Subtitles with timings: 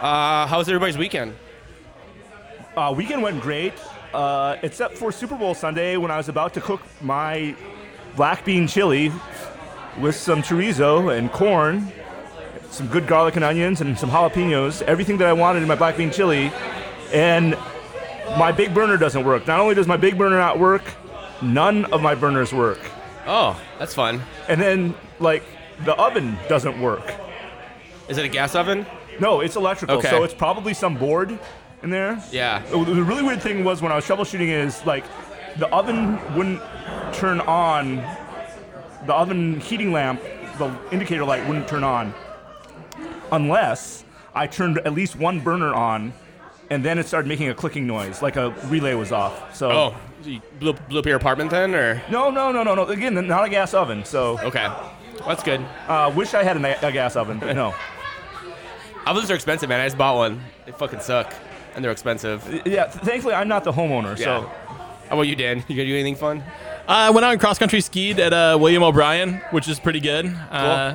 [0.00, 1.34] Uh, how was everybody's weekend?
[2.76, 3.72] Uh, weekend went great,
[4.12, 7.56] uh, except for Super Bowl Sunday when I was about to cook my
[8.14, 9.10] black bean chili
[9.98, 11.90] with some chorizo and corn,
[12.68, 14.82] some good garlic and onions, and some jalapenos.
[14.82, 16.52] Everything that I wanted in my black bean chili,
[17.10, 17.56] and
[18.36, 19.46] my big burner doesn't work.
[19.46, 20.82] Not only does my big burner not work,
[21.40, 22.80] none of my burners work.
[23.26, 24.20] Oh, that's fun.
[24.46, 25.42] And then, like,
[25.86, 27.14] the oven doesn't work.
[28.10, 28.84] Is it a gas oven?
[29.20, 30.10] No, it's electrical, Okay.
[30.10, 31.38] so it's probably some board
[31.82, 32.22] in there.
[32.30, 32.62] Yeah.
[32.70, 35.04] The really weird thing was when I was troubleshooting is like
[35.58, 36.60] the oven wouldn't
[37.14, 37.96] turn on.
[39.06, 40.20] The oven heating lamp,
[40.58, 42.12] the indicator light wouldn't turn on
[43.32, 46.12] unless I turned at least one burner on,
[46.70, 49.54] and then it started making a clicking noise, like a relay was off.
[49.56, 52.02] So Oh, you blew, blew up your apartment then, or?
[52.10, 52.86] no, no, no, no, no.
[52.86, 54.04] Again, not a gas oven.
[54.04, 54.94] So Okay, well,
[55.26, 55.60] that's good.
[55.88, 57.38] uh, wish I had a, a gas oven.
[57.38, 57.74] but No.
[59.06, 59.80] Ovens are expensive, man.
[59.80, 60.40] I just bought one.
[60.64, 61.32] They fucking suck,
[61.74, 62.62] and they're expensive.
[62.66, 62.88] Yeah.
[62.88, 64.18] Thankfully, I'm not the homeowner.
[64.18, 64.24] Yeah.
[64.24, 64.40] So
[65.08, 65.58] How about you, Dan?
[65.68, 66.42] You gonna do anything fun?
[66.88, 70.26] I went out and cross country skied at uh, William O'Brien, which is pretty good.
[70.50, 70.94] Uh,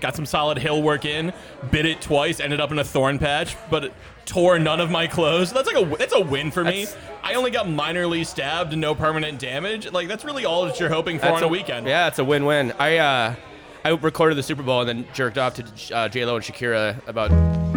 [0.00, 1.32] got some solid hill work in.
[1.70, 2.40] Bit it twice.
[2.40, 3.92] Ended up in a thorn patch, but it
[4.24, 5.52] tore none of my clothes.
[5.52, 6.84] That's like a that's a win for me.
[6.84, 9.90] That's- I only got minorly stabbed and no permanent damage.
[9.90, 11.86] Like that's really all that you're hoping for That's on a, weekend.
[11.86, 12.72] Yeah, it's a win-win.
[12.78, 13.34] I uh,
[13.82, 17.06] I recorded the Super Bowl and then jerked off to uh, J Lo and Shakira
[17.08, 17.30] about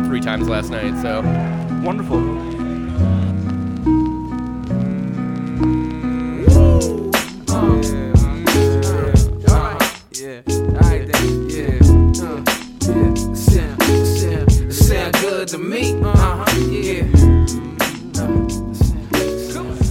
[0.06, 1.02] three times last night.
[1.02, 1.22] So
[1.82, 2.20] wonderful.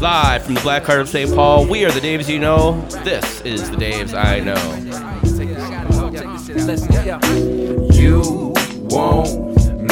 [0.03, 1.33] Live from the Black Heart of St.
[1.33, 2.81] Paul, we are the Daves you know.
[3.05, 5.12] This is the Daves I know.
[6.65, 9.29] You want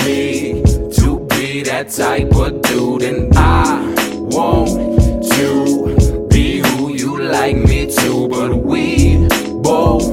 [0.04, 3.92] me to be that type of dude, and I
[4.30, 9.26] want to be who you like me to, but we
[9.62, 10.08] both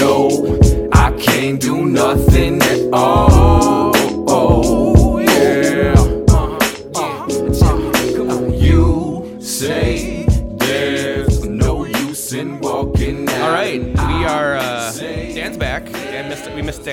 [0.00, 3.89] know I can't do nothing at all.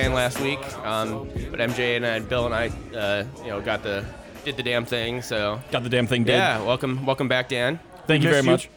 [0.02, 3.24] Missed, we missed Dan last week, um, but MJ and I, Bill and I, uh,
[3.42, 4.04] you know, got the
[4.44, 5.22] did the damn thing.
[5.22, 6.32] So Got the damn thing did.
[6.32, 7.78] yeah, welcome, welcome back, Dan.
[8.06, 8.50] Thank you very you.
[8.50, 8.70] much.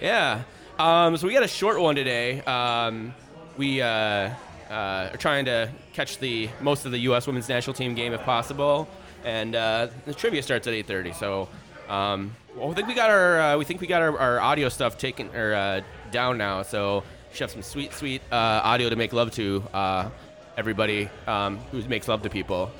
[0.00, 0.42] Yeah.
[0.78, 2.42] Um, so we got a short one today.
[2.42, 3.14] Um,
[3.56, 4.34] we uh, uh,
[4.70, 7.26] are trying to catch the most of the U.S.
[7.26, 8.86] women's national team game if possible,
[9.24, 11.14] and uh, the trivia starts at 8:30.
[11.14, 11.48] So
[11.88, 14.68] um, well, I think we got our uh, we think we got our, our audio
[14.68, 16.62] stuff taken or uh, down now.
[16.62, 20.10] So we should have some sweet sweet uh, audio to make love to uh,
[20.56, 22.70] everybody um, who makes love to people.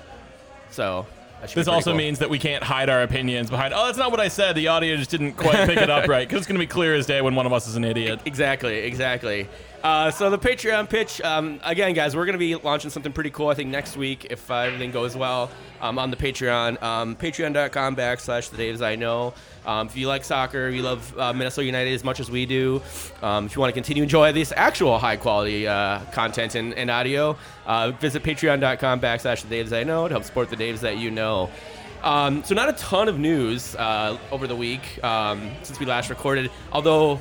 [0.71, 1.07] So.
[1.41, 1.99] that should be This also cool.
[1.99, 3.75] means that we can't hide our opinions behind.
[3.75, 4.55] Oh, that's not what I said.
[4.57, 6.27] The audio just didn't quite pick it up right.
[6.27, 8.21] Because it's gonna be clear as day when one of us is an idiot.
[8.25, 9.49] Exactly, exactly.
[9.83, 13.31] Uh, so the Patreon pitch, um, again, guys, we're going to be launching something pretty
[13.31, 13.49] cool.
[13.49, 15.51] I think next week, if uh, everything goes well,
[15.81, 19.35] um, on the Patreon, um, Patreon.com backslash the Daves I know.
[19.65, 22.81] Um, if you like soccer, you love uh, Minnesota United as much as we do.
[23.23, 26.91] Um, if you want to continue enjoy this actual high quality uh, content and, and
[26.91, 30.99] audio, uh, visit Patreon.com backslash the Daves I know to help support the Daves that
[30.99, 31.51] you know.
[32.03, 36.09] Um, so not a ton of news uh, over the week um, since we last
[36.09, 37.21] recorded, although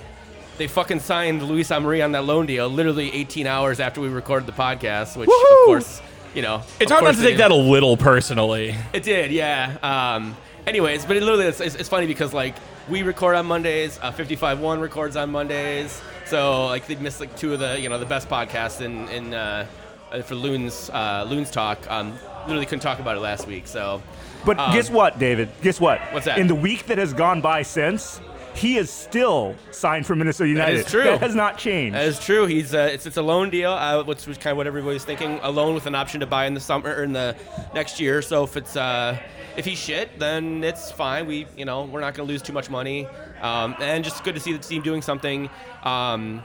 [0.57, 4.45] they fucking signed Luis Amarilla on that loan deal literally 18 hours after we recorded
[4.47, 6.01] the podcast, which of course,
[6.33, 7.39] you know, It's hard not to take did.
[7.39, 8.75] that a little personally.
[8.93, 9.77] It did, yeah.
[9.83, 10.35] Um,
[10.67, 12.55] anyways, but it literally it's, it's, it's funny because like
[12.89, 17.53] we record on Mondays, uh, 55-1 records on Mondays, so like they missed like two
[17.53, 19.65] of the you know the best podcasts in in uh,
[20.11, 21.79] uh, for Loons uh, Loons talk.
[21.89, 22.13] Um,
[22.45, 24.01] literally couldn't talk about it last week, so.
[24.45, 25.49] But Um, guess what, David?
[25.63, 25.99] Guess what?
[26.13, 26.37] What's that?
[26.37, 28.21] In the week that has gone by since,
[28.55, 30.79] he is still signed for Minnesota United.
[30.79, 31.03] is true.
[31.03, 31.95] That has not changed.
[31.95, 32.45] That is true.
[32.45, 35.39] He's uh, it's it's a loan deal, uh, which was kind of what everybody's thinking.
[35.43, 37.35] A loan with an option to buy in the summer or in the
[37.73, 38.21] next year.
[38.21, 39.19] So if it's uh,
[39.57, 41.27] if he's shit, then it's fine.
[41.27, 43.07] We you know we're not going to lose too much money,
[43.41, 45.49] um, and just good to see the team doing something.
[45.83, 46.43] Um,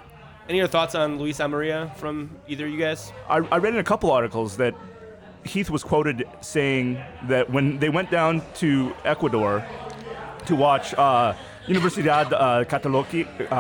[0.49, 3.13] any other thoughts on Luis Amarilla from either of you guys?
[3.29, 4.75] I, I read in a couple articles that
[5.45, 9.65] Heath was quoted saying that when they went down to Ecuador
[10.47, 11.35] to watch uh,
[11.71, 12.65] Universidad uh, uh,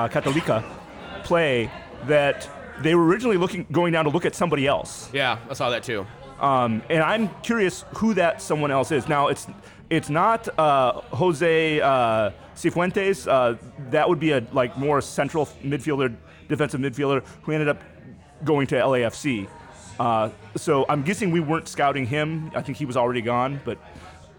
[0.08, 0.64] Catolica
[1.22, 1.70] play,
[2.06, 2.48] that
[2.82, 5.08] they were originally looking going down to look at somebody else.
[5.12, 6.04] Yeah, I saw that too.
[6.40, 9.08] Um, and I'm curious who that someone else is.
[9.08, 9.46] Now, it's
[9.90, 13.28] it's not uh, Jose uh, Cifuentes.
[13.30, 13.56] Uh,
[13.90, 16.16] that would be a like more central midfielder,
[16.48, 17.80] defensive midfielder who ended up
[18.44, 19.46] going to LAFC.
[20.00, 22.50] Uh, so I'm guessing we weren't scouting him.
[22.54, 23.60] I think he was already gone.
[23.64, 23.78] But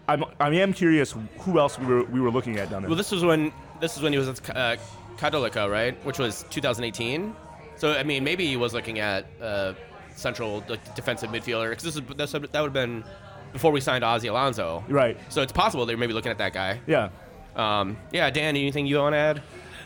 [0.08, 2.88] I'm I am curious who else we were we were looking at down there.
[2.88, 4.76] Well, this was when this is when he was at uh,
[5.16, 5.94] Catolica, right?
[6.04, 7.34] Which was 2018.
[7.76, 9.74] So I mean, maybe he was looking at uh,
[10.14, 13.04] central like, defensive midfielder because this is this, would- that would have been
[13.52, 14.84] before we signed Ozzy Alonso.
[14.88, 15.16] Right.
[15.28, 16.80] So it's possible they were maybe looking at that guy.
[16.86, 17.10] yeah.
[17.54, 19.42] Um, yeah, Dan, anything you want to add?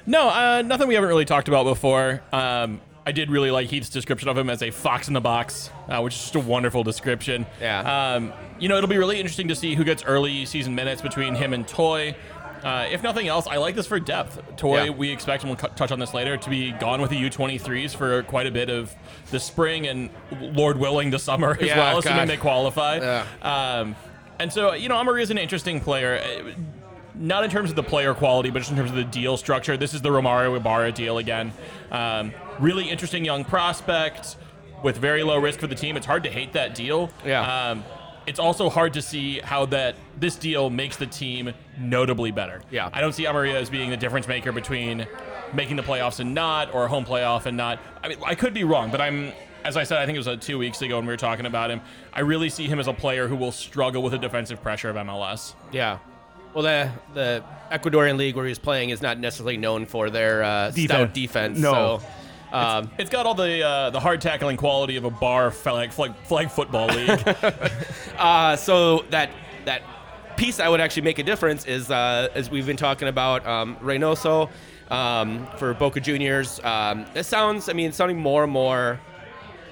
[0.06, 2.22] No, uh, nothing we haven't really talked about before.
[2.32, 5.70] Um, I did really like Heath's description of him as a fox in the box,
[5.88, 7.46] uh, which is just a wonderful description.
[7.60, 8.14] Yeah.
[8.14, 11.36] Um, you know, it'll be really interesting to see who gets early season minutes between
[11.36, 12.16] him and Toye.
[12.64, 14.40] Uh, if nothing else, I like this for depth.
[14.56, 14.90] Toye, Yeah.
[14.90, 17.94] we expect, and we'll cu- touch on this later, to be gone with the U23s
[17.94, 18.92] for quite a bit of
[19.30, 20.10] the spring and,
[20.40, 22.28] Lord willing, the summer as Yeah, well, assuming God.
[22.28, 22.96] they qualify.
[22.96, 23.24] Yeah.
[23.42, 23.94] Um,
[24.40, 26.20] and so, you know, Amari is an interesting player.
[27.18, 29.76] Not in terms of the player quality, but just in terms of the deal structure.
[29.76, 31.52] This is the Romario Ibarra deal again.
[31.90, 34.36] Um, really interesting young prospect
[34.82, 35.96] with very low risk for the team.
[35.96, 37.10] It's hard to hate that deal.
[37.24, 37.70] Yeah.
[37.70, 37.84] Um,
[38.26, 42.60] it's also hard to see how that this deal makes the team notably better.
[42.70, 42.90] Yeah.
[42.92, 45.06] I don't see Amarilla as being the difference maker between
[45.54, 47.78] making the playoffs and not, or a home playoff and not.
[48.02, 49.32] I mean, I could be wrong, but I'm,
[49.64, 51.46] as I said, I think it was uh, two weeks ago when we were talking
[51.46, 51.80] about him.
[52.12, 54.96] I really see him as a player who will struggle with the defensive pressure of
[54.96, 55.54] MLS.
[55.70, 55.98] Yeah.
[56.56, 60.70] Well, the the Ecuadorian league where he's playing is not necessarily known for their uh,
[60.70, 61.12] stout Defense.
[61.12, 61.58] defense.
[61.58, 62.00] No.
[62.50, 65.92] So, um, It's got all the uh, the hard tackling quality of a bar flag
[65.92, 67.10] flag, flag football league.
[68.16, 69.28] Uh, so that
[69.66, 69.82] that
[70.38, 73.76] piece that would actually make a difference is uh, as we've been talking about um,
[73.82, 74.48] Reynoso
[74.90, 76.58] um, for Boca Juniors.
[76.64, 78.98] Um, it sounds, I mean, it's sounding more and more.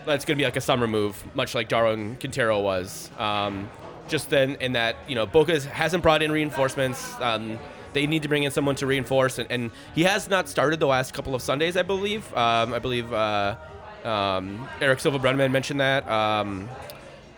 [0.05, 3.11] That's going to be like a summer move, much like Darwin Quintero was.
[3.17, 3.71] Um,
[4.09, 7.15] just then, in that you know, Boca hasn't brought in reinforcements.
[7.21, 7.59] Um,
[7.93, 10.87] they need to bring in someone to reinforce, and, and he has not started the
[10.87, 12.27] last couple of Sundays, I believe.
[12.37, 13.57] Um, I believe uh,
[14.05, 16.09] um, Eric Silva Brenneman mentioned that.
[16.09, 16.69] Um,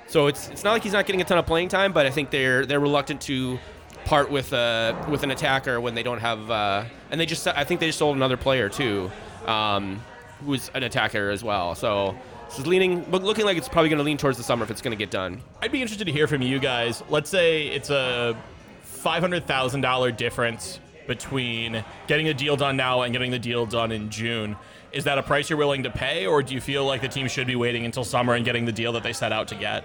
[0.08, 2.10] so it's it's not like he's not getting a ton of playing time, but I
[2.10, 3.58] think they're they're reluctant to
[4.04, 6.50] part with uh, with an attacker when they don't have.
[6.50, 9.10] Uh, and they just I think they just sold another player too,
[9.46, 10.00] um,
[10.44, 11.74] who's an attacker as well.
[11.74, 12.16] So
[12.48, 14.70] this is leaning look- looking like it's probably going to lean towards the summer if
[14.70, 15.40] it's going to get done.
[15.62, 17.02] I'd be interested to hear from you guys.
[17.08, 18.36] Let's say it's a
[18.82, 23.66] five hundred thousand dollar difference between getting a deal done now and getting the deal
[23.66, 24.56] done in June.
[24.92, 27.28] Is that a price you're willing to pay, or do you feel like the team
[27.28, 29.84] should be waiting until summer and getting the deal that they set out to get?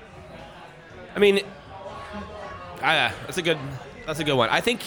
[1.15, 1.41] I mean,
[2.81, 3.57] ah, that's a good
[4.05, 4.49] that's a good one.
[4.49, 4.81] I think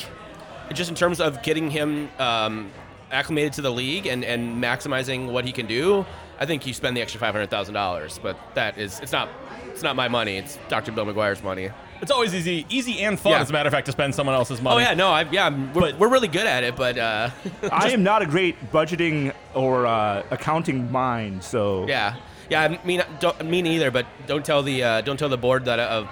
[0.72, 2.70] just in terms of getting him um,
[3.10, 6.06] acclimated to the league and, and maximizing what he can do,
[6.38, 8.18] I think you spend the extra five hundred thousand dollars.
[8.22, 9.28] But that is it's not
[9.66, 10.36] it's not my money.
[10.36, 10.92] It's Dr.
[10.92, 11.70] Bill McGuire's money.
[12.02, 13.40] It's always easy, easy and fun, Yeah.
[13.40, 14.76] as a matter of fact, to spend someone else's money.
[14.76, 17.30] Oh yeah, no, I, yeah, we're, But- we're really good at it, but uh,
[17.72, 22.16] I am not a great budgeting or uh, accounting mind, so yeah,
[22.50, 23.90] yeah, I mean, don't, me neither.
[23.90, 26.06] But don't tell the uh, don't tell the board that uh,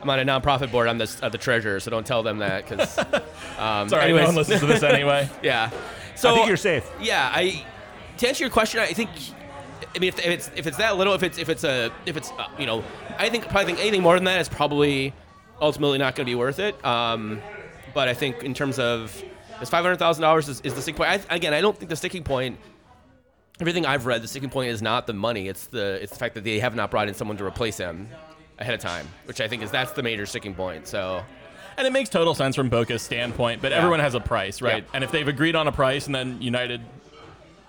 [0.00, 0.88] I'm on a nonprofit board.
[0.88, 2.98] I'm the uh, the treasurer, so don't tell them that because.
[3.56, 5.28] Um, Sorry, anyways, no one listens to this anyway.
[5.42, 5.70] yeah.
[6.16, 6.90] So I think you're safe.
[7.00, 7.64] Yeah, I
[8.16, 9.10] to answer your question, I think.
[9.94, 12.16] I mean, if, if it's if it's that little, if it's if it's a if
[12.16, 12.84] it's uh, you know,
[13.18, 15.12] I think probably think anything more than that is probably
[15.60, 16.82] ultimately not going to be worth it.
[16.84, 17.40] Um,
[17.94, 19.22] but I think in terms of
[19.60, 21.10] this five hundred thousand dollars is, is the sticking point.
[21.10, 22.58] I, again, I don't think the sticking point.
[23.60, 25.46] Everything I've read, the sticking point is not the money.
[25.46, 28.08] It's the it's the fact that they have not brought in someone to replace him
[28.58, 30.88] ahead of time, which I think is that's the major sticking point.
[30.88, 31.22] So
[31.76, 34.82] And it makes total sense from Boca's standpoint, but everyone has a price, right?
[34.82, 34.90] Yeah.
[34.94, 36.80] And if they've agreed on a price and then United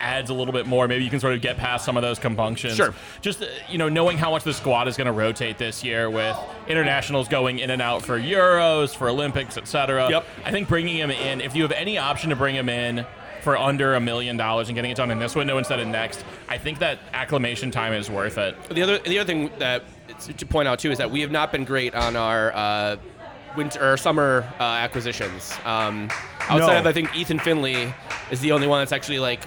[0.05, 2.19] adds a little bit more, maybe you can sort of get past some of those
[2.19, 2.75] compunctions.
[2.75, 2.93] Sure.
[3.21, 6.09] Just, uh, you know, knowing how much the squad is going to rotate this year
[6.09, 10.09] with internationals going in and out for Euros, for Olympics, etc.
[10.09, 10.25] Yep.
[10.45, 13.05] I think bringing him in, if you have any option to bring him in
[13.41, 16.23] for under a million dollars and getting it done in this window instead of next,
[16.47, 18.55] I think that acclimation time is worth it.
[18.69, 19.83] The other the other thing that
[20.37, 22.97] to point out too is that we have not been great on our uh,
[23.57, 25.53] winter or summer uh, acquisitions.
[25.65, 26.09] Um,
[26.41, 26.79] outside No.
[26.79, 27.93] of I think Ethan Finlay
[28.31, 29.41] is the only one that's actually like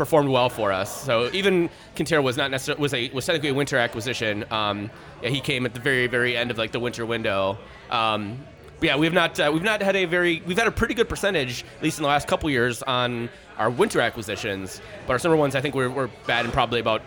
[0.00, 1.04] performed well for us.
[1.04, 4.50] So even Quintero was not necessarily was a was technically a winter acquisition.
[4.50, 4.90] Um,
[5.22, 7.58] yeah, he came at the very very end of like the winter window.
[7.90, 8.38] Um,
[8.80, 11.66] yeah, we've not uh, we've not had a very we've had a pretty good percentage
[11.76, 13.28] at least in the last couple years on
[13.58, 14.80] our winter acquisitions.
[15.06, 17.02] But our summer ones, I think we're, we're bad and probably about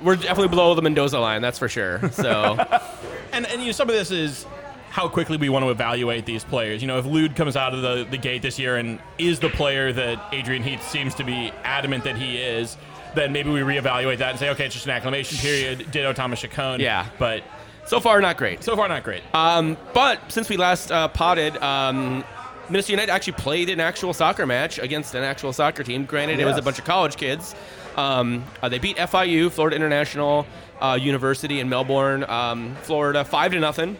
[0.00, 2.08] we're definitely below the Mendoza line, that's for sure.
[2.12, 2.56] So
[3.32, 4.46] And, and you know, some of this is
[4.92, 6.82] how quickly we want to evaluate these players.
[6.82, 9.48] You know, if Lod comes out of the, the gate this year and is the
[9.48, 12.76] player that Adrian Heath seems to be adamant that he is,
[13.14, 15.90] then maybe we reevaluate that and say, okay, it's just an acclimation period.
[15.90, 16.78] Ditto Thomas Chacon.
[16.78, 17.06] Yeah.
[17.18, 17.42] But
[17.86, 18.62] so far, not great.
[18.62, 19.22] so far, not great.
[19.34, 22.22] Um, but since we last uh, potted, um,
[22.68, 26.04] Minnesota United actually played an actual soccer match against an actual soccer team.
[26.04, 26.64] Granted, it was a Yes.
[26.64, 27.54] bunch of college kids,
[27.96, 30.46] Um, uh, they beat FIU, Florida International
[30.82, 33.96] uh, University in Melbourne, um, Florida, five to nothing.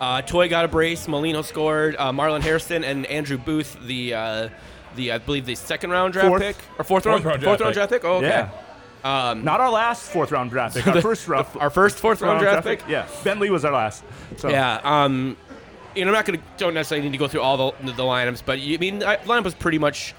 [0.00, 1.06] Uh, Toye got a brace.
[1.06, 1.94] Molino scored.
[1.98, 4.48] Uh, Marlon Hairston and Andrew Booth, the uh,
[4.96, 6.42] the I believe the second round draft Fourth.
[6.42, 8.04] pick or fourth, round, round fourth draft round draft pick.
[8.04, 8.48] Oh, okay.
[9.02, 9.34] Yeah.
[9.34, 10.86] Not our last fourth round draft pick.
[10.94, 11.46] Our first round.
[11.58, 12.82] Our first fourth round draft pick.
[12.88, 13.06] Yeah.
[13.24, 14.04] Bentley was our last.
[14.36, 14.48] So.
[14.48, 14.80] Yeah.
[14.82, 15.36] Um,
[15.94, 18.02] you know, I'm not going to don't necessarily need to go through all the the
[18.02, 20.14] lineups, but you I mean the lineup was pretty much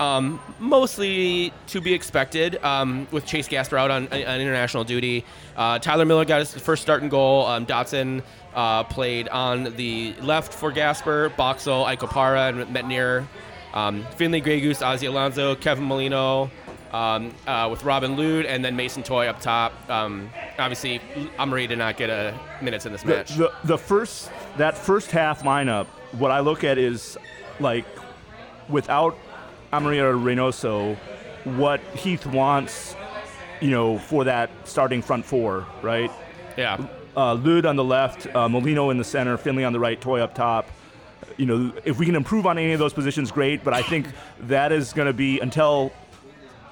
[0.00, 5.24] um, mostly to be expected um, with Chase Gasper out on, on international duty.
[5.56, 7.46] Uh, Tyler Miller got his first start and goal.
[7.46, 8.22] Um, Dotson
[8.54, 11.30] uh, played on the left for Gasper.
[11.36, 13.26] Boxall, Icopara, and Metanire.
[13.72, 16.50] Um, Finlay Grey Goose, Ozzy Alonso, Kevin Molino.
[16.92, 19.72] Um, uh, with Robin Lod and then Mason Toye up top.
[19.90, 21.00] Um, obviously,
[21.40, 23.34] Amari did not get a minutes in this The, match.
[23.34, 27.18] the, the first that first half lineup, what I look at is
[27.58, 27.84] like
[28.68, 29.18] without
[29.74, 30.96] Amarilla Reynoso,
[31.56, 32.94] what Heath wants,
[33.60, 36.10] you know, for that starting front four, right?
[36.56, 36.86] yeah.
[37.16, 40.20] Uh, Lod on the left, uh, Molino in the center, Finlay on the right, Toye
[40.20, 40.68] up top.
[41.36, 43.64] You know, if we can improve on any of those positions, great.
[43.64, 44.06] But I think
[44.40, 45.92] that is going to be until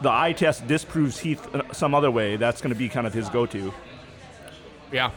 [0.01, 2.37] the eye test disproves Heath uh, some other way.
[2.37, 3.73] That's going to be kind of his go-to.
[4.91, 5.11] Yeah.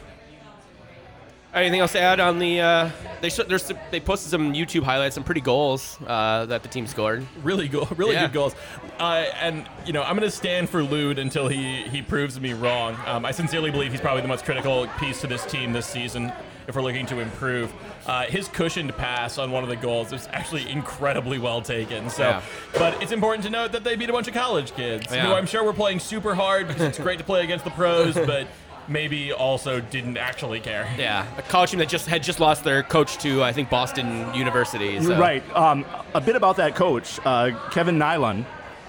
[1.54, 2.60] Anything else to add on the?
[2.60, 2.90] Uh,
[3.22, 6.68] they sh- there's some- they posted some YouTube highlights, some pretty goals uh, that the
[6.68, 7.26] team scored.
[7.42, 8.22] really go, really Yeah.
[8.26, 8.54] good goals.
[9.00, 12.52] Uh, and you know, I'm going to stand for Lod until he he proves me
[12.52, 12.96] wrong.
[13.06, 16.30] Um, I sincerely believe he's probably the most critical piece to this team this season.
[16.68, 17.72] If we're looking to improve,
[18.06, 22.10] uh, his cushioned pass on one of the goals is actually incredibly well taken.
[22.10, 22.42] So, Yeah.
[22.74, 25.26] but it's important to note that they beat a bunch of college kids Yeah.
[25.28, 28.14] who I'm sure were playing super hard because it's great to play against the pros,
[28.14, 28.48] but
[28.88, 30.88] maybe also didn't actually care.
[30.98, 34.32] Yeah, a college team that just had just lost their coach to I think Boston
[34.34, 35.00] University.
[35.00, 35.18] So.
[35.18, 35.42] Right.
[35.54, 38.44] Um, a bit about that coach, uh, Kevin Nylen,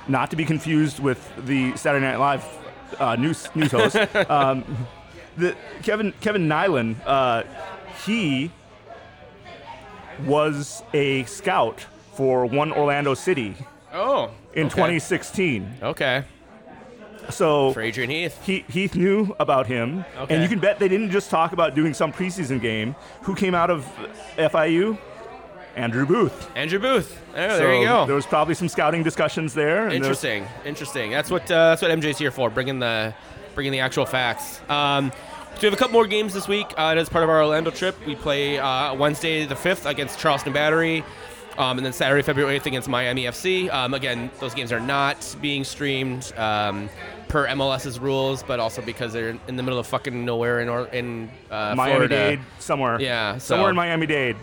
[0.08, 2.46] not to be confused with the Saturday Night Live
[3.00, 3.96] uh, news news host.
[4.30, 4.88] um,
[5.38, 7.44] the Kevin Kevin Nylen, uh,
[8.06, 8.52] he
[10.26, 13.56] was a scout for one Orlando City
[13.94, 14.32] Oh.
[14.54, 14.76] in okay.
[14.76, 15.78] 2016.
[15.84, 16.24] Okay.
[17.30, 18.40] So For Adrian Heath.
[18.44, 20.34] he, Heath knew about him, Okay.
[20.34, 22.96] and you can bet they didn't just talk about doing some preseason game.
[23.24, 23.86] Who came out of
[24.38, 24.98] FIU?
[25.76, 26.50] Andrew Booth.
[26.56, 27.22] Andrew Booth.
[27.36, 28.06] Oh, So there you go.
[28.08, 29.90] There was probably some scouting discussions there.
[29.90, 30.48] Interesting.
[30.66, 31.12] Interesting.
[31.12, 33.14] That's what uh, that's what MJ's here for, bringing the
[33.54, 34.60] bringing the actual facts.
[34.70, 35.12] Um,
[35.56, 36.68] so we have a couple more games this week.
[36.78, 40.54] Uh, as part of our Orlando trip, we play uh, Wednesday the fifth against Charleston
[40.54, 41.04] Battery,
[41.58, 43.72] um, and then Saturday February eighth against Miami FC.
[43.74, 46.90] Um, again, those games are not being streamed um,
[47.28, 50.88] per MLS's rules, but also because they're in the middle of fucking nowhere in or,
[50.88, 52.16] in uh, Miami Florida.
[52.16, 53.02] Dade, somewhere.
[53.02, 54.36] Yeah, so- somewhere in Miami Dade.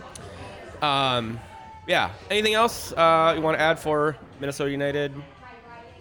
[0.82, 1.40] Um,
[1.86, 2.10] yeah.
[2.30, 5.12] Anything else uh, you want to add for Minnesota United?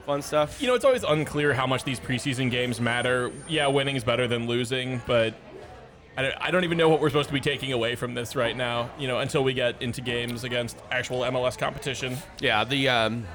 [0.06, 0.62] Fun stuff.
[0.62, 3.32] You know, it's always unclear how much these preseason games matter.
[3.48, 5.34] Yeah, winning is better than losing, but
[6.16, 8.36] I don't, I don't even know what we're supposed to be taking away from this
[8.36, 8.90] right now.
[9.00, 12.18] You know, until we get into games against actual MLS competition.
[12.40, 13.26] Yeah, the um,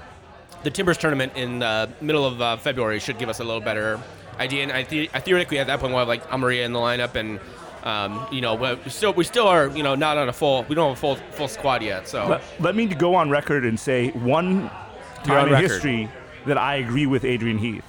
[0.63, 4.01] the Timbers tournament in the middle of uh, February should give us a little better
[4.39, 4.63] idea.
[4.63, 7.15] And I, the- I theoretically at that point we'll have like Amarilla in the lineup,
[7.17, 7.41] and
[7.85, 10.75] um, you know, we still we still are you know not on a full we
[10.77, 12.07] don't have a full full squad yet.
[12.09, 14.71] So Let, let me go on record and say one on
[15.25, 15.71] time in record.
[15.71, 16.09] history
[16.47, 17.85] that I agree with Adrian Heath,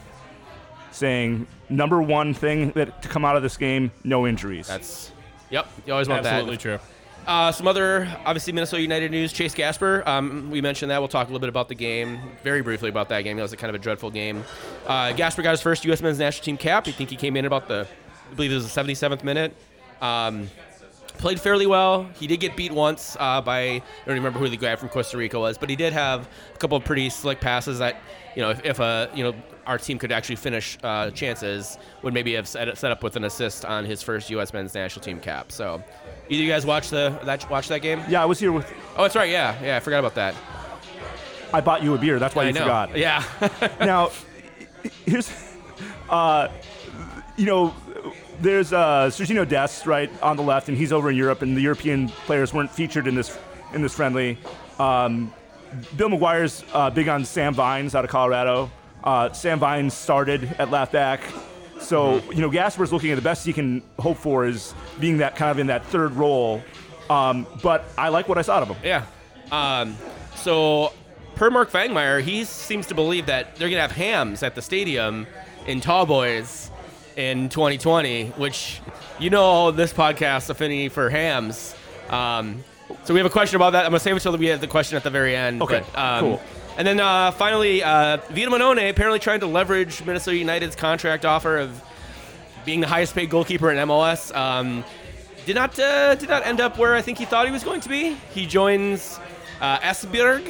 [0.91, 4.67] saying number one thing that to come out of this game, no injuries.
[4.67, 5.11] that's
[5.49, 5.67] yep.
[5.85, 6.63] You always want Absolutely that.
[6.65, 6.95] Absolutely true.
[7.27, 9.31] Uh, some other, obviously, Minnesota United news.
[9.31, 10.01] Chase Gasper.
[10.07, 10.99] Um, we mentioned that.
[10.99, 13.37] We'll talk a little bit about the game, very briefly about that game.
[13.37, 14.43] It was a kind of a dreadful game.
[14.87, 16.01] Uh, Gasper got his first U.S.
[16.01, 16.87] men's national team cap.
[16.87, 17.85] I think he came in about the,
[18.31, 19.55] I believe it was the 77th minute.
[20.01, 20.49] Um,
[21.19, 22.09] played fairly well.
[22.15, 25.17] He did get beat once uh, by, I don't remember who the guy from Costa
[25.17, 27.97] Rica was, but he did have a couple of pretty slick passes that,
[28.35, 29.35] you know, if, if uh, you know,
[29.69, 33.23] our team could actually finish uh, chances, would maybe have set, set up with an
[33.23, 34.51] assist on his first U.S.
[34.51, 35.51] men's national team cap.
[35.51, 35.83] So,
[36.27, 38.01] either you guys watch the that watch that game?
[38.09, 38.65] yeah, I was here with.
[38.97, 39.29] Oh, that's right.
[39.29, 39.77] Yeah, yeah.
[39.77, 40.33] I forgot about that.
[41.53, 42.17] I bought you a beer.
[42.17, 42.61] That's why I you know.
[42.61, 42.97] forgot.
[42.97, 43.23] Yeah.
[43.79, 44.09] now,
[45.05, 45.31] here's,
[46.09, 46.47] uh,
[47.37, 47.75] you know,
[48.41, 51.61] there's uh, Sergino Dest right on the left, and he's over in Europe, and the
[51.61, 53.37] European players weren't featured in this
[53.75, 54.39] in this friendly.
[54.79, 55.31] Um,
[55.95, 58.71] Bill McGuire's uh, big on Sam Vines out of Colorado.
[59.03, 61.21] Uh, Sam Vines started at left back.
[61.79, 65.35] So, you know, Gasper's looking at the best he can hope for is being that
[65.35, 66.61] kind of in that third role.
[67.09, 68.77] Um, but I like what I saw of him.
[68.83, 69.05] Yeah.
[69.51, 69.97] Um,
[70.35, 70.93] so,
[71.35, 74.61] per Mark Fangmeyer, he seems to believe that they're going to have hams at the
[74.61, 75.25] stadium
[75.65, 76.69] in Tall Boys
[77.15, 78.81] in 2020, which,
[79.17, 81.75] you know, this podcast affinity for hams.
[82.09, 82.63] Um,
[83.03, 83.85] so we have a question about that.
[83.85, 85.61] I'm going to save it till we have the question at the very end.
[85.61, 86.41] Okay, but, um, cool.
[86.79, 91.57] And then uh, finally, uh, Vito Mannone apparently trying to leverage Minnesota United's contract offer
[91.57, 91.83] of
[92.63, 94.33] being the highest paid goalkeeper in MLS.
[94.33, 94.85] Um,
[95.45, 97.81] did not uh, did not end up where I think he thought he was going
[97.81, 98.15] to be.
[98.31, 99.19] He joins
[99.59, 100.45] uh, Esbjerg,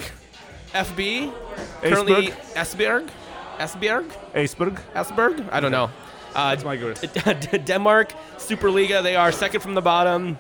[0.74, 1.34] FB,
[1.82, 3.10] currently Esbjerg,
[3.58, 4.06] Esbjerg,
[4.36, 4.80] Esbjerg.
[4.94, 5.50] Esbjerg.
[5.52, 5.90] I don't know.
[6.36, 7.02] Uh, That's my guess.
[7.66, 9.02] Denmark Superliga.
[9.02, 10.38] They are second from the bottom.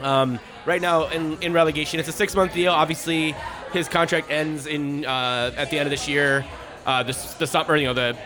[0.00, 2.72] Um, right now in, in relegation, it's a six month deal.
[2.72, 3.34] Obviously,
[3.72, 6.44] his contract ends in uh, at the end of this year.
[6.86, 8.16] Uh, the summer, you know the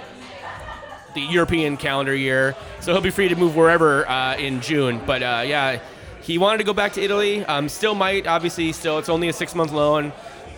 [1.14, 5.00] the European calendar year, so he'll be free to move wherever uh, in June.
[5.06, 5.80] But uh, yeah,
[6.22, 7.44] he wanted to go back to Italy.
[7.46, 10.12] Um, still might, obviously, still it's only a six month loan.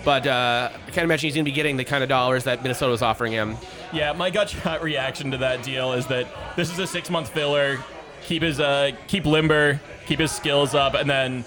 [0.05, 2.63] But uh, I can't imagine he's going to be getting the kind of dollars that
[2.63, 3.57] Minnesota was offering him.
[3.93, 7.29] Yeah, my gut shot reaction to that deal is that this is a six month
[7.29, 7.79] filler.
[8.23, 11.45] Keep his uh, keep limber, keep his skills up, and then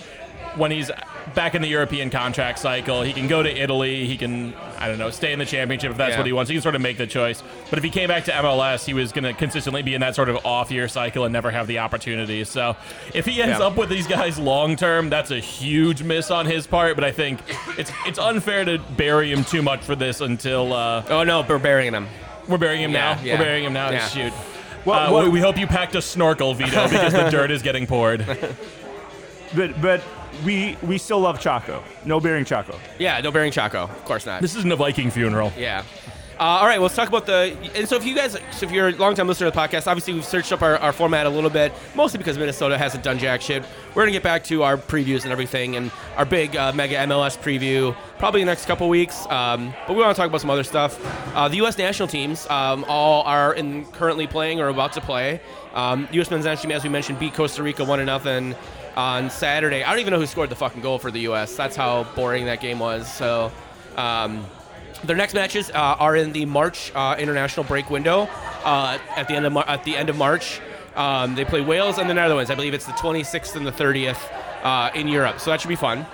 [0.55, 0.91] when he's
[1.35, 4.05] back in the European contract cycle, he can go to Italy.
[4.05, 6.17] He can I don't know stay in the championship if that's Yeah.
[6.19, 6.49] what he wants.
[6.49, 7.41] He can sort of make the choice.
[7.69, 10.15] But if he came back to MLS, he was going to consistently be in that
[10.15, 12.43] sort of off year cycle and never have the opportunity.
[12.43, 12.75] So
[13.13, 13.67] if he ends Yeah.
[13.67, 16.95] up with these guys long term, that's a huge miss on his part.
[16.95, 17.39] But I think
[17.77, 20.73] it's it's unfair to bury him too much for this until.
[20.73, 22.07] Uh, Oh no, we're burying him.
[22.47, 23.21] we're burying him Yeah, now.
[23.23, 23.33] yeah.
[23.39, 23.89] We're burying him now.
[23.91, 24.07] Yeah.
[24.07, 24.33] Shoot.
[24.83, 27.61] What- Uh, what- we, we hope you packed a snorkel, Vito, because the dirt is
[27.61, 28.25] getting poured.
[29.55, 30.01] But but
[30.45, 31.83] we we still love Chaco.
[32.05, 32.79] No bearing Chaco.
[32.99, 33.83] Yeah, no burying Chaco.
[33.83, 34.41] Of course not.
[34.41, 35.51] This isn't a Viking funeral.
[35.57, 35.83] Yeah.
[36.39, 37.55] Uh, all right, well, let's talk about the.
[37.75, 40.13] And so, if you guys, so if you're a longtime listener to the podcast, obviously
[40.13, 43.41] we've searched up our, our format a little bit, mostly because Minnesota hasn't done jack
[43.41, 43.63] shit.
[43.93, 47.37] We're gonna get back to our previews and everything, and our big uh, mega MLS
[47.37, 49.27] preview probably in the next couple weeks.
[49.27, 50.99] Um, but we want to talk about some other stuff.
[51.35, 51.77] Uh, the U.S.
[51.77, 55.39] national teams um, all are in currently playing or about to play.
[55.75, 56.31] Um, U.S.
[56.31, 58.55] men's national team, as we mentioned, beat Costa Rica one to nothing
[58.95, 59.83] on Saturday.
[59.83, 61.55] I don't even know who scored the fucking goal for the U.S.
[61.55, 63.11] That's how boring that game was.
[63.11, 63.51] So.
[63.95, 64.45] Um,
[65.03, 68.29] their next matches uh, are in the March uh, international break window
[68.63, 70.61] uh, at the end of Mar- at the end of March.
[70.95, 72.49] Um, they play Wales and the Netherlands.
[72.49, 74.17] I believe it's the 26th and the 30th
[74.63, 76.05] uh, in Europe, so that should be fun.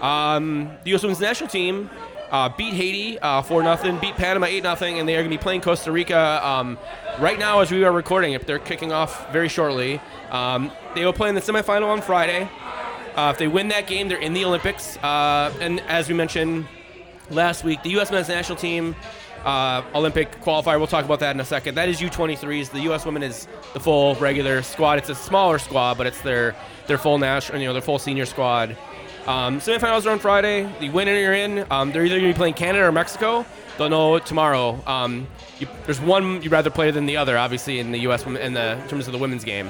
[0.00, 1.02] Um, the U.S.
[1.02, 1.90] Women's National Team
[2.30, 5.36] uh, beat Haiti uh, four nothing, beat Panama eight nothing, and they are going to
[5.36, 6.78] be playing Costa Rica um,
[7.18, 8.32] right now as we are recording.
[8.32, 12.48] If they're kicking off very shortly, um, they will play in the semifinal on Friday.
[13.14, 14.96] Uh, if they win that game, they're in the Olympics.
[14.98, 16.66] Uh, and as we mentioned
[17.30, 18.10] last week, the U.S.
[18.10, 18.94] men's national team
[19.46, 20.76] uh, Olympic qualifier.
[20.76, 21.76] We'll talk about that in a second.
[21.76, 22.70] That is U23s.
[22.70, 23.06] The U.S.
[23.06, 24.98] women is the full regular squad.
[24.98, 26.54] It's a smaller squad, but it's their
[26.88, 28.76] their full national, you know, their full senior squad.
[29.26, 30.72] Um, semifinals are on Friday.
[30.78, 31.66] The winner you're in.
[31.70, 33.44] Um, they're either going to be playing Canada or Mexico.
[33.76, 34.80] They'll know tomorrow.
[34.86, 35.26] Um,
[35.58, 38.24] you, there's one you'd rather play than the other, obviously, in the U.S.
[38.24, 39.68] in the in terms of the women's game.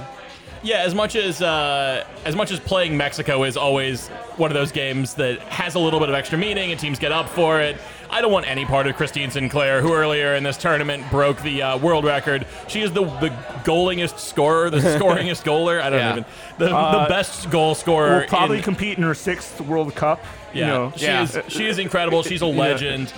[0.63, 4.73] Yeah, as much as uh, as much as playing Mexico is always one of those
[4.73, 7.77] games that has a little bit of extra meaning and teams get up for it.
[8.11, 11.63] I don't want any part of Christine Sinclair, who earlier in this tournament broke the
[11.63, 12.47] uh, world record.
[12.69, 13.31] She is the the
[13.65, 15.81] goalingest scorer, the scoringest goaler.
[15.81, 16.11] I don't Yeah.
[16.13, 16.25] even
[16.59, 18.21] the, Uh, the best goal scorer.
[18.21, 20.25] Will probably in- compete in her sixth World Cup.
[20.53, 20.93] yeah, You know.
[20.97, 21.23] she Yeah.
[21.23, 22.23] is she is incredible.
[22.23, 23.13] She's a legend.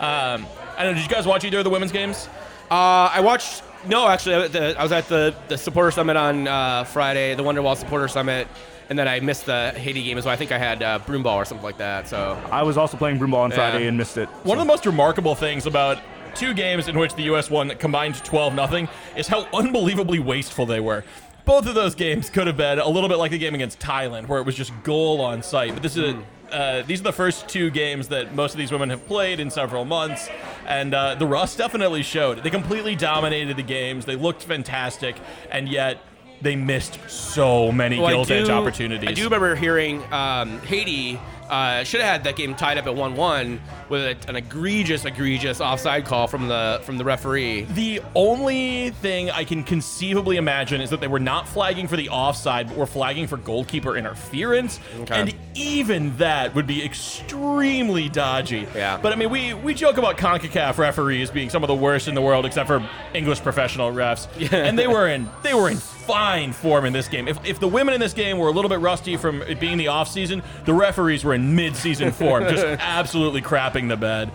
[0.00, 0.94] Um, I don't know.
[0.94, 2.28] Did you guys watch either of the women's games?
[2.70, 3.62] Uh, I watched.
[3.86, 7.76] No, actually, I- I was at the, the supporter summit on uh, Friday, the Wonderwall
[7.76, 8.48] supporter summit,
[8.88, 10.34] and then I missed the Haiti game as well.
[10.34, 12.08] I think I had uh, broomball or something like that.
[12.08, 14.28] So I was also playing broomball on Friday and missed it.
[14.44, 15.98] One of the most remarkable things about
[16.34, 17.50] two games in which the U.S.
[17.50, 21.04] won combined 12 nothing is how unbelievably wasteful they were.
[21.44, 24.28] Both of those games could have been a little bit like the game against Thailand,
[24.28, 25.74] where it was just goal on sight.
[25.74, 26.14] But this is
[26.50, 29.50] uh, these are the first two games that most of these women have played in
[29.50, 30.28] several months,
[30.66, 32.42] and uh, the rust definitely showed.
[32.42, 34.04] They completely dominated the games.
[34.04, 35.16] They looked fantastic,
[35.50, 35.98] and yet
[36.42, 39.08] they missed so many Well, gills edge opportunities.
[39.08, 41.18] I do remember hearing um, Haiti
[41.48, 45.60] uh, should have had that game tied up at one-one with a, an egregious, egregious
[45.60, 47.62] offside call from the from the referee.
[47.62, 52.08] The only thing I can conceivably imagine is that they were not flagging for the
[52.08, 54.80] offside, but were flagging for goalkeeper interference.
[55.00, 55.20] Okay.
[55.20, 58.66] And even that would be extremely dodgy.
[58.74, 58.98] Yeah.
[59.00, 62.14] But I mean, we, we joke about CONCACAF referees being some of the worst in
[62.14, 64.28] the world, except for English professional refs.
[64.64, 67.28] And they were in they were in fine form in this game.
[67.28, 69.78] If, if the women in this game were a little bit rusty from it being
[69.78, 74.30] the off season, the referees were in mid season form, just absolutely crapping the bed.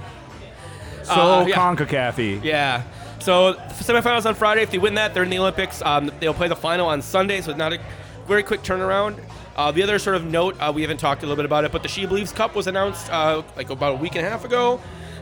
[1.03, 1.55] So Uh, yeah.
[1.55, 2.43] CONCACAF.
[2.43, 2.83] Yeah.
[3.19, 4.62] So semifinals on Friday.
[4.62, 5.81] If they win that, they're in the Olympics.
[5.81, 7.79] Um, they'll play the final on Sunday, so it's not a
[8.27, 9.19] very quick turnaround.
[9.55, 11.71] Uh, the other sort of note, uh, we haven't talked a little bit about it,
[11.73, 14.45] but the She Believes Cup was announced uh, like about a week and a half
[14.45, 14.79] ago.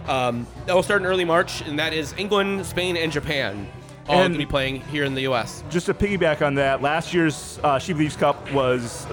[0.07, 3.67] Um, that will start in early March, and that is England, Spain, and Japan
[4.07, 5.63] all going to be playing here in the U.S.
[5.69, 9.05] Just to piggyback on that, last year's uh, She Believes Cup was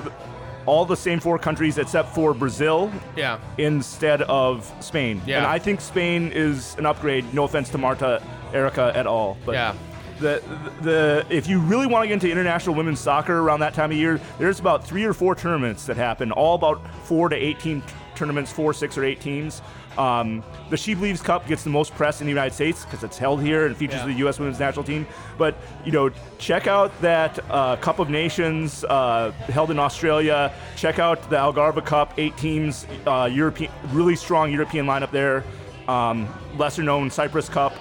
[0.66, 3.38] all the same four countries except for Brazil Yeah.
[3.58, 5.20] instead of Spain.
[5.26, 5.38] Yeah.
[5.38, 7.32] And I think Spain is an upgrade.
[7.34, 8.22] No offense to Marta,
[8.52, 9.74] Erica at all, but Yeah.
[10.20, 10.40] the
[10.82, 13.96] the if you really want to get into international women's soccer around that time of
[13.96, 17.82] year, there's about three or four tournaments that happen, all about four to eight team
[18.14, 19.60] tournaments, four, six, or eight teams.
[19.98, 23.16] Um, the She Believes Cup gets the most press in the United States because it's
[23.18, 24.06] held here and features Yeah.
[24.06, 24.38] the U.S.
[24.38, 25.06] women's national team.
[25.38, 30.52] But you know, check out that uh, Cup of Nations uh, held in Australia.
[30.76, 35.44] Check out the Algarve Cup, eight teams, uh, European, really strong European lineup there.
[35.86, 37.74] Um, lesser known Cyprus Cup.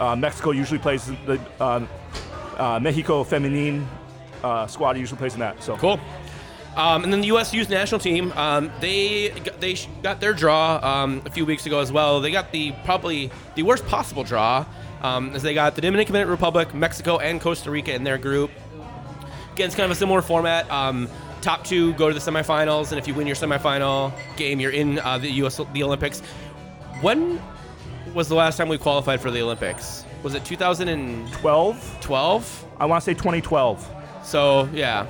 [0.00, 1.84] Uh, Mexico usually plays the uh,
[2.56, 3.86] uh, Mexico Feminine
[4.42, 5.62] uh, squad usually plays in that.
[5.62, 6.00] So Cool.
[6.78, 7.52] Um, and then the U.S.
[7.52, 11.80] youth national team, um, they got, they got their draw um, a few weeks ago
[11.80, 12.20] as well.
[12.20, 14.64] They got the probably the worst possible draw,
[15.02, 18.52] um, as they got the Dominican Republic, Mexico, and Costa Rica in their group.
[19.54, 20.70] Again, it's kind of a similar format.
[20.70, 21.08] Um,
[21.40, 25.00] top two go to the semifinals, and if you win your semifinal game, you're in
[25.00, 25.60] uh, the U.S.
[25.72, 26.20] the Olympics.
[27.00, 27.42] When
[28.14, 30.04] was the last time we qualified for the Olympics?
[30.22, 31.98] Was it 2012?
[32.00, 32.66] 12.
[32.78, 33.94] I want to say 2012.
[34.22, 35.06] So yeah,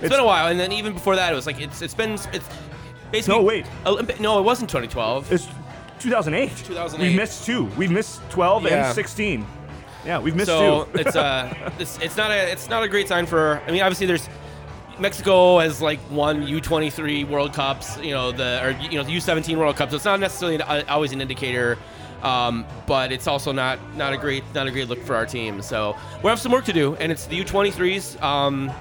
[0.00, 2.12] it's been a while, and then even before that, it was like it's it's been
[2.32, 2.48] it's
[3.10, 3.66] basically No, wait.
[3.86, 4.20] Olympic.
[4.20, 5.32] No, it wasn't 2012.
[5.32, 5.48] It's
[6.00, 6.56] 2008.
[6.64, 7.10] 2008.
[7.10, 7.64] We missed two.
[7.76, 8.86] We've missed 12 Yeah.
[8.86, 9.46] and 16.
[10.06, 10.98] Yeah, we've missed so two.
[11.00, 13.60] it's uh it's, it's not a it's not a great sign for.
[13.66, 14.28] I mean, obviously there's.
[15.00, 19.56] Mexico has like won U23 World Cups, you know the or you know the U17
[19.56, 21.78] World Cup, so it's not necessarily an, uh, always an indicator,
[22.24, 25.62] um, but it's also not not a great not a great look for our team.
[25.62, 28.20] So we have some work to do, and it's the U23s.
[28.20, 28.72] Um,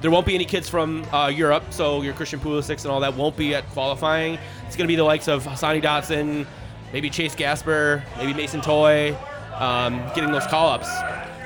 [0.00, 3.14] there won't be any kids from uh, Europe, so your Christian Pulisic and all that
[3.14, 4.38] won't be at qualifying.
[4.66, 6.46] It's going to be the likes of Hassani Dotson,
[6.92, 9.16] maybe Chase Gasper, maybe Mason Toye,
[9.54, 10.88] um, getting those call ups.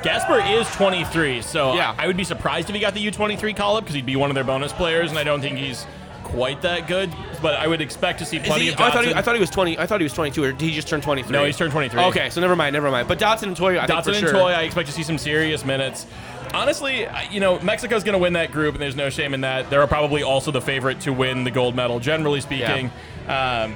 [0.03, 1.95] Gasper is 23, so Yeah.
[1.97, 4.31] I would be surprised if he got the U23 call up because he'd be one
[4.31, 5.87] of their bonus players, and I don't think he's
[6.33, 7.13] quite that good.
[7.41, 9.35] But I would expect to see plenty he- of oh, I thought he, I thought
[9.35, 9.79] he was twenty.
[9.79, 11.33] I thought he was twenty-two, or did he just turn twenty-three?
[11.33, 12.03] No, he's turned 23.
[12.05, 13.09] Okay, so never mind, never mind.
[13.09, 14.33] But Dotson and Toye, I think Dotson for and sure.
[14.33, 16.07] Toye, I expect to see some serious minutes.
[16.55, 19.71] Honestly, you know, Mexico's going to win that group, and there's no shame in that.
[19.71, 22.91] They're probably also the favorite to win the gold medal, generally speaking.
[23.27, 23.75] Um,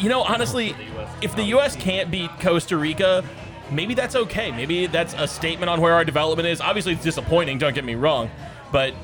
[0.00, 0.74] you know, honestly,
[1.22, 1.76] if the U.S.
[1.76, 3.24] can't beat Costa Rica,
[3.70, 4.50] maybe that's okay.
[4.50, 6.60] Maybe that's a statement on where our development is.
[6.60, 7.58] Obviously, it's disappointing.
[7.58, 8.30] Don't get me wrong,
[8.72, 8.94] but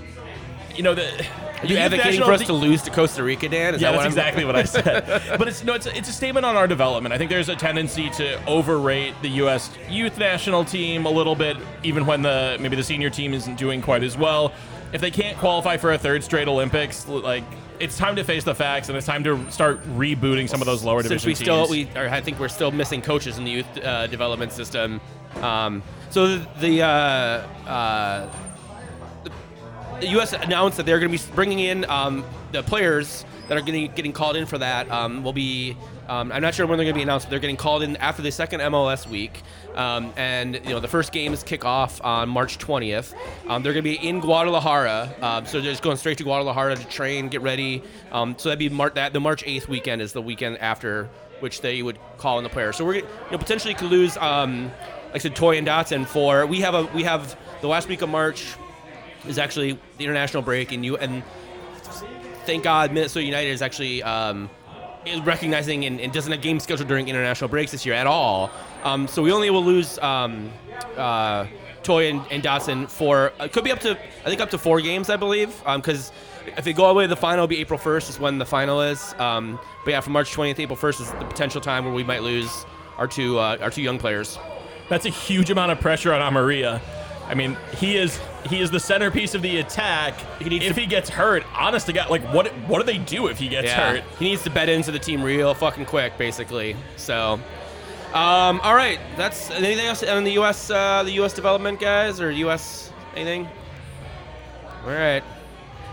[0.75, 1.27] you know the.
[1.67, 3.75] Are you advocating for us to lose to Costa Rica, Dan?
[3.75, 5.23] Is Yeah, that that's exactly what I said.
[5.39, 7.13] but it's no, it's a, it's a statement on our development.
[7.13, 9.71] I think there's a tendency to overrate the U.S.
[9.89, 13.83] youth national team a little bit, even when the maybe the senior team isn't doing
[13.83, 14.53] quite as well.
[14.93, 17.45] If they can't qualify for a third straight Olympics, like
[17.81, 20.83] it's time to face the facts and it's time to start rebooting some of those
[20.83, 23.51] lower Since division we still, we, or I think we're still missing coaches in the
[23.51, 25.01] youth uh, development system.
[25.43, 28.46] Um, so the, the, uh, uh, the
[30.01, 30.33] the U.S.
[30.33, 34.13] announced that they're going to be bringing in um, the players that are getting getting
[34.13, 34.91] called in for that.
[34.91, 35.77] Um, will be
[36.09, 37.27] um, I'm not sure when they're going to be announced.
[37.27, 39.43] But they're getting called in after the second MLS week,
[39.75, 43.15] um, and you know the first games kick off on March 20th.
[43.49, 46.77] Um, they're going to be in Guadalajara, um, so they're just going straight to Guadalajara
[46.77, 47.83] to train, get ready.
[48.13, 51.09] Um, so that'd be Mar- that the March 8th weekend is the weekend after
[51.41, 52.77] which they would call in the players.
[52.77, 54.17] So we're you know potentially could lose.
[54.17, 54.71] Um,
[55.07, 58.03] like I said, Toye and Dotson for we have a we have the last week
[58.03, 58.57] of March
[59.29, 61.23] is actually the international break, and you and
[62.45, 64.49] thank God Minnesota United is actually um,
[65.25, 68.51] recognizing and, and doesn't have games scheduled during international breaks this year at all.
[68.85, 70.51] Um, so we only will lose um,
[70.97, 71.47] uh,
[71.83, 74.81] Toye and, and Dotson for it could be up to I think up to four
[74.81, 76.13] games I believe because.
[76.57, 79.15] if they go away the final, it'll be April 1st is when the final is.
[79.19, 82.23] Um, but yeah, from March 20th, April 1st is the potential time where we might
[82.23, 82.65] lose
[82.99, 84.39] our two uh, our two young players.
[84.89, 86.81] That's a huge amount of pressure on Amarilla.
[87.29, 90.15] I mean, he is he is the centerpiece of the attack.
[90.41, 92.99] He needs if to- he gets hurt, honest to God, like what what do they
[92.99, 94.05] do if he gets hurt?
[94.19, 96.77] He needs to bet into the team real fucking quick, basically.
[96.97, 97.41] So,
[98.15, 99.01] um, all right.
[99.17, 100.71] That's anything else on the U.S.
[100.71, 101.33] Uh, the U.S.
[101.33, 102.93] development guys or U.S.
[103.17, 103.49] anything?
[104.85, 105.25] All right.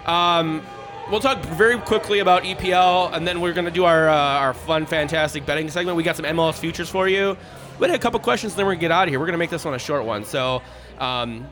[0.05, 0.61] Um,
[1.09, 4.85] we'll talk very quickly about EPL, and then we're gonna do our uh, our fun,
[4.85, 5.97] fantastic betting segment.
[5.97, 7.35] We got some MLS futures for you.
[7.79, 9.19] We had a couple questions, then we're gonna get out of here.
[9.19, 10.25] We're gonna make this one a short one.
[10.25, 10.61] So.
[10.99, 11.47] Um,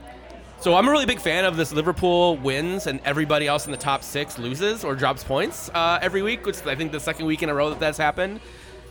[0.59, 1.73] so I'm a really big fan of this.
[1.73, 6.21] Liverpool wins and everybody else in the top six loses or drops points uh, every
[6.21, 8.39] week, which I think the second week in a row that that's happened.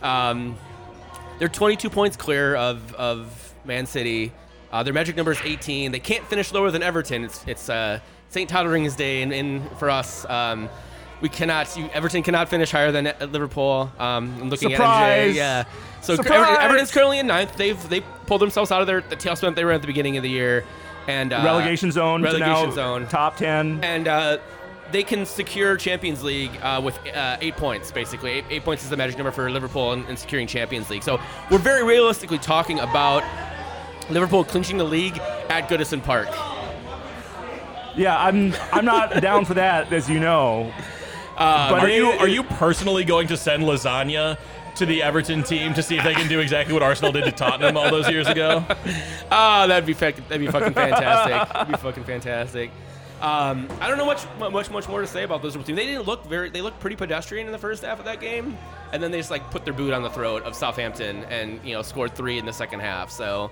[0.01, 0.57] Um,
[1.39, 4.33] they're 22 points clear of, of Man City.
[4.71, 5.91] Uh, their magic number is 18.
[5.91, 7.23] They can't finish lower than Everton.
[7.23, 8.49] It's it's uh, St.
[8.49, 10.25] Tottering's Day in, in for us.
[10.29, 10.69] Um,
[11.21, 11.75] we cannot.
[11.77, 13.91] You, Everton cannot finish higher than uh, Liverpool.
[13.99, 15.29] Um, I'm looking Surprise!
[15.29, 15.35] at MJ.
[15.35, 15.63] Yeah.
[16.01, 16.47] So Surprise!
[16.47, 17.55] Everton, Everton's currently in ninth.
[17.55, 20.23] They've they pulled themselves out of their the tailspin they were at the beginning of
[20.23, 20.65] the year.
[21.07, 22.21] And uh, relegation zone.
[22.21, 23.07] Relegation now zone.
[23.07, 23.83] Top ten.
[23.83, 24.37] And uh,
[24.91, 28.31] they can secure Champions League uh, with uh, eight points, basically.
[28.31, 31.03] Eight, eight points is the magic number for Liverpool in, in securing Champions League.
[31.03, 33.23] So we're very realistically talking about
[34.09, 35.17] Liverpool clinching the league
[35.49, 36.27] at Goodison Park.
[37.95, 40.73] Yeah, I'm I'm not down for that, as you know.
[41.69, 44.37] But Are you are you personally going to send lasagna
[44.75, 47.31] to the Everton team to see if they can do exactly what Arsenal did to
[47.31, 48.63] Tottenham all those years ago?
[49.31, 51.53] Oh, that'd be fac- that'd be fucking fantastic.
[51.53, 52.71] that'd be fucking fantastic.
[53.21, 55.67] Um, I don't know much much much more to say about those teams.
[55.67, 56.49] They didn't look very.
[56.49, 58.57] They looked pretty pedestrian in the first half of that game,
[58.93, 61.73] and then they just like put their boot on the throat of Southampton and you
[61.73, 63.11] know scored three in the second half.
[63.11, 63.51] So.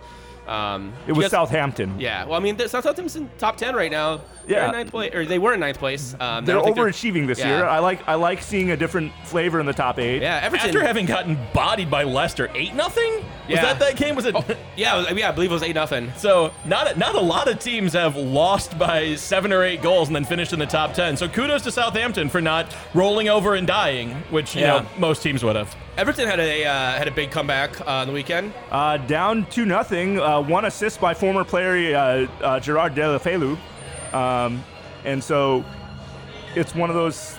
[0.49, 1.99] Um, It was guys- Southampton.
[1.99, 4.21] Yeah, well, I mean, Southampton's in top ten right now.
[4.47, 4.65] They're Yeah.
[4.65, 6.15] in ninth place, or they were in ninth place.
[6.19, 7.57] Um, They're don't think overachieving this yeah.
[7.57, 7.65] year.
[7.67, 10.23] I like I like seeing a different flavor in the top eight.
[10.23, 10.65] Yeah, Everton.
[10.67, 13.62] After having gotten bodied by Leicester eight nothing, was Yeah.
[13.65, 14.15] that that game?
[14.15, 14.35] Was it?
[14.75, 16.12] yeah, it was- yeah, I believe it was eight nothing.
[16.17, 20.07] So not a, not a lot of teams have lost by seven or eight goals
[20.09, 21.15] and then finished in the top ten.
[21.15, 24.67] So kudos to Southampton for not rolling over and dying, which you Yeah.
[24.79, 25.75] know most teams would have.
[25.99, 28.53] Everton had a uh, had a big comeback uh, on the weekend.
[28.71, 30.17] Uh, down to nothing.
[30.17, 33.57] Uh, one assist by former player uh, uh, Gerard Deulofeu.
[34.13, 34.63] Um,
[35.03, 35.65] and so
[36.55, 37.38] it's one of those.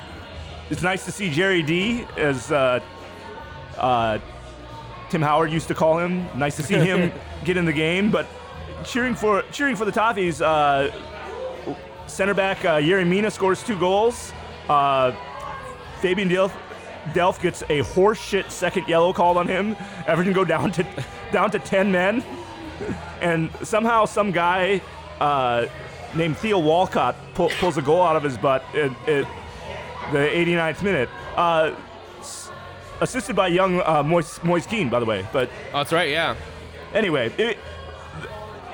[0.68, 2.80] It's nice to see Jerry D, as uh,
[3.78, 4.18] uh,
[5.08, 6.28] Tim Howard used to call him.
[6.38, 7.10] Nice to see him
[7.46, 8.10] get in the game.
[8.10, 8.26] But
[8.84, 10.42] cheering for cheering for the Toffees.
[10.42, 10.94] Uh,
[12.06, 14.34] center back uh, Yerry Mina scores two goals.
[14.68, 15.12] Uh,
[16.02, 16.52] Fabian Delph,
[17.08, 19.76] Delph gets a horseshit second yellow called on him.
[20.06, 20.86] Everton go down to
[21.32, 22.22] down to ten men,
[23.20, 24.80] and somehow some guy
[25.20, 25.66] uh,
[26.14, 29.26] named Theo Walcott pull, pulls a goal out of his butt at, at
[30.12, 31.08] the 89th minute.
[31.36, 31.74] Uh,
[32.20, 32.50] s-
[33.00, 35.26] assisted by young uh, Moise, Moise Kean, by the way.
[35.32, 36.10] But Oh, that's right.
[36.10, 36.36] Yeah.
[36.94, 37.58] anyway, it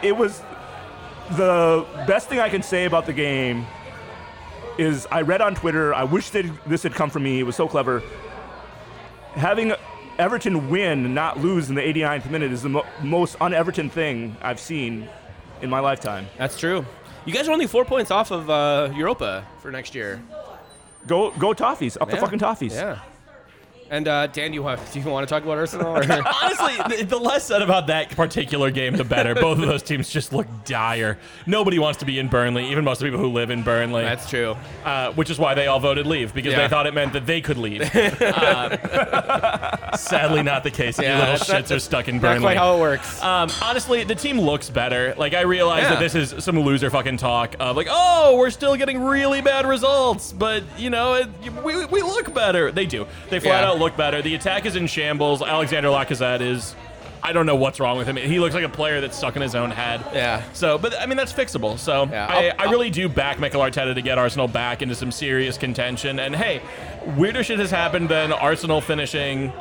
[0.02, 0.42] it was
[1.32, 3.66] the best thing I can say about the game
[4.78, 5.94] is I read on Twitter.
[5.94, 7.40] I wish that this had come from me.
[7.40, 8.02] It was so clever.
[9.34, 9.72] Having
[10.18, 14.60] Everton win, not lose in the 89th minute is the mo- most un-Everton thing I've
[14.60, 15.08] seen
[15.60, 16.26] in my lifetime.
[16.38, 16.84] That's true.
[17.24, 20.22] You guys are only four points off of uh, Europa for next year.
[21.06, 22.72] Go go Toffees, up the fucking Toffees.
[22.72, 23.00] Yeah.
[23.90, 25.96] And uh, Dan, do you want do you want to talk about Arsenal?
[25.96, 26.02] Or?
[26.42, 29.34] Honestly, the, the less said about that particular game, the better.
[29.34, 31.18] Both of those teams just look dire.
[31.46, 34.02] Nobody wants to be in Burnley, even most of the people who live in Burnley.
[34.02, 34.56] That's true.
[34.84, 36.62] uh, which is why they all voted leave because Yeah.
[36.62, 37.82] they thought it meant that they could leave.
[37.94, 40.98] Uh, sadly, not the case.
[40.98, 42.36] Yeah, you little that's shits are stuck in Burnley.
[42.40, 42.42] Burnley.
[42.42, 43.22] quite how it works.
[43.22, 45.14] Um, honestly, the team looks better.
[45.16, 45.90] Like I realize Yeah.
[45.90, 49.66] that this is some loser fucking talk of like, oh, we're still getting really bad
[49.66, 51.28] results, but you know, it,
[51.64, 52.72] we, we look better.
[52.72, 53.06] They do.
[53.30, 53.70] They flat Yeah.
[53.76, 54.22] Out look better.
[54.22, 55.42] The attack is in shambles.
[55.42, 56.74] Alexander Lacazette is.
[57.22, 58.14] I don't know what's wrong with him.
[58.16, 60.00] He looks like a player that's stuck in his own head.
[60.12, 60.44] Yeah.
[60.52, 61.76] So, but I mean, that's fixable.
[61.76, 64.94] So Yeah, I, I'll- I really do back Mikel Arteta to get Arsenal back into
[64.94, 66.20] some serious contention.
[66.20, 66.60] And hey,
[67.16, 69.52] weirder shit has happened than Arsenal finishing,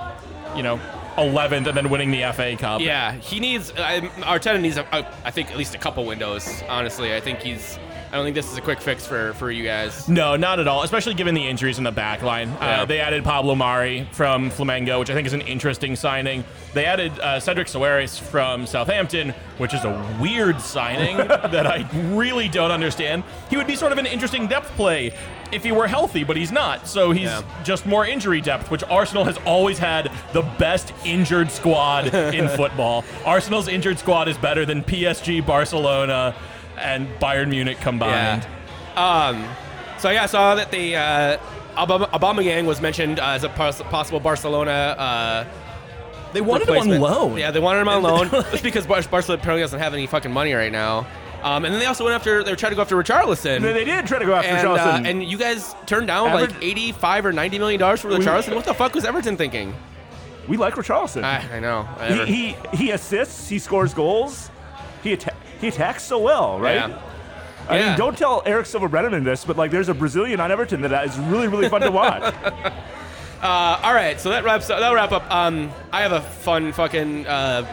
[0.55, 0.79] you know,
[1.17, 2.81] 11th and then winning the FA Cup.
[2.81, 3.71] Yeah, he needs.
[3.77, 6.61] I, Arteta needs, a, a, I think, at least a couple windows.
[6.69, 7.79] Honestly, I think he's.
[8.15, 10.07] I don't think this is a quick fix for for you guys.
[10.07, 10.83] No, not at all.
[10.83, 12.47] Especially given the injuries in the back line.
[12.47, 12.83] Yeah.
[12.83, 16.45] Uh, they added Pablo Mari from Flamengo, which I think is an interesting signing.
[16.73, 22.47] They added uh, Cedric Soares from Southampton, which is a weird signing that I really
[22.47, 23.25] don't understand.
[23.49, 25.11] He would be sort of an interesting depth play
[25.51, 26.87] if he were healthy, but he's not.
[26.87, 27.41] So he's Yeah.
[27.65, 33.03] just more injury depth, which Arsenal has always had the best injured squad in football.
[33.25, 36.33] Arsenal's injured squad is better than PSG, Barcelona,
[36.77, 38.45] and Bayern Munich combined.
[38.95, 39.27] Yeah.
[39.27, 39.45] Um.
[39.99, 41.37] So yeah, I saw that the uh,
[41.77, 44.71] Obama, Aubameyang was mentioned uh, as a pos- possible Barcelona.
[44.71, 45.45] Uh,
[46.33, 47.37] They wanted him on loan.
[47.37, 50.31] Yeah, they wanted him on loan just because Bar- Barcelona apparently doesn't have any fucking
[50.31, 51.07] money right now.
[51.43, 52.43] Um, and then they also went after.
[52.43, 53.61] They were trying to go after Richarlison.
[53.61, 56.47] They, they did try to go after and, uh, and you guys turned down Ever-
[56.53, 58.55] like 85 or 90 million dollars for We- Richarlison.
[58.55, 59.73] What the fuck was Everton thinking?
[60.47, 61.23] we like Richarlison.
[61.23, 61.87] I, I know.
[61.97, 63.47] I he, he he assists.
[63.49, 64.51] He scores goals.
[65.03, 66.75] He atta- he attacks so well, right?
[66.75, 67.01] Yeah.
[67.67, 67.87] I Yeah.
[67.89, 71.05] mean, don't tell Eric Silva Brenneman this, but like, there's a Brazilian on Everton that
[71.05, 72.33] is really really fun to watch.
[73.41, 74.79] Uh, all right, so that wraps up.
[74.79, 75.29] That'll wrap up.
[75.29, 77.67] Um, I have a fun fucking uh,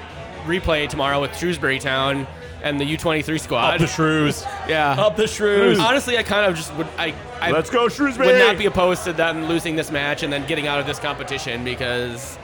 [0.44, 2.26] replay tomorrow with Shrewsbury Town
[2.62, 3.74] and the U23 squad.
[3.74, 4.44] Up the shrews.
[4.68, 4.90] yeah.
[5.00, 5.78] Up the shrews.
[5.78, 6.86] Honestly, I kind of just would.
[6.98, 8.26] I, I Let's go Shrewsbury.
[8.26, 10.98] would not be opposed to them losing this match and then getting out of this
[10.98, 12.38] competition because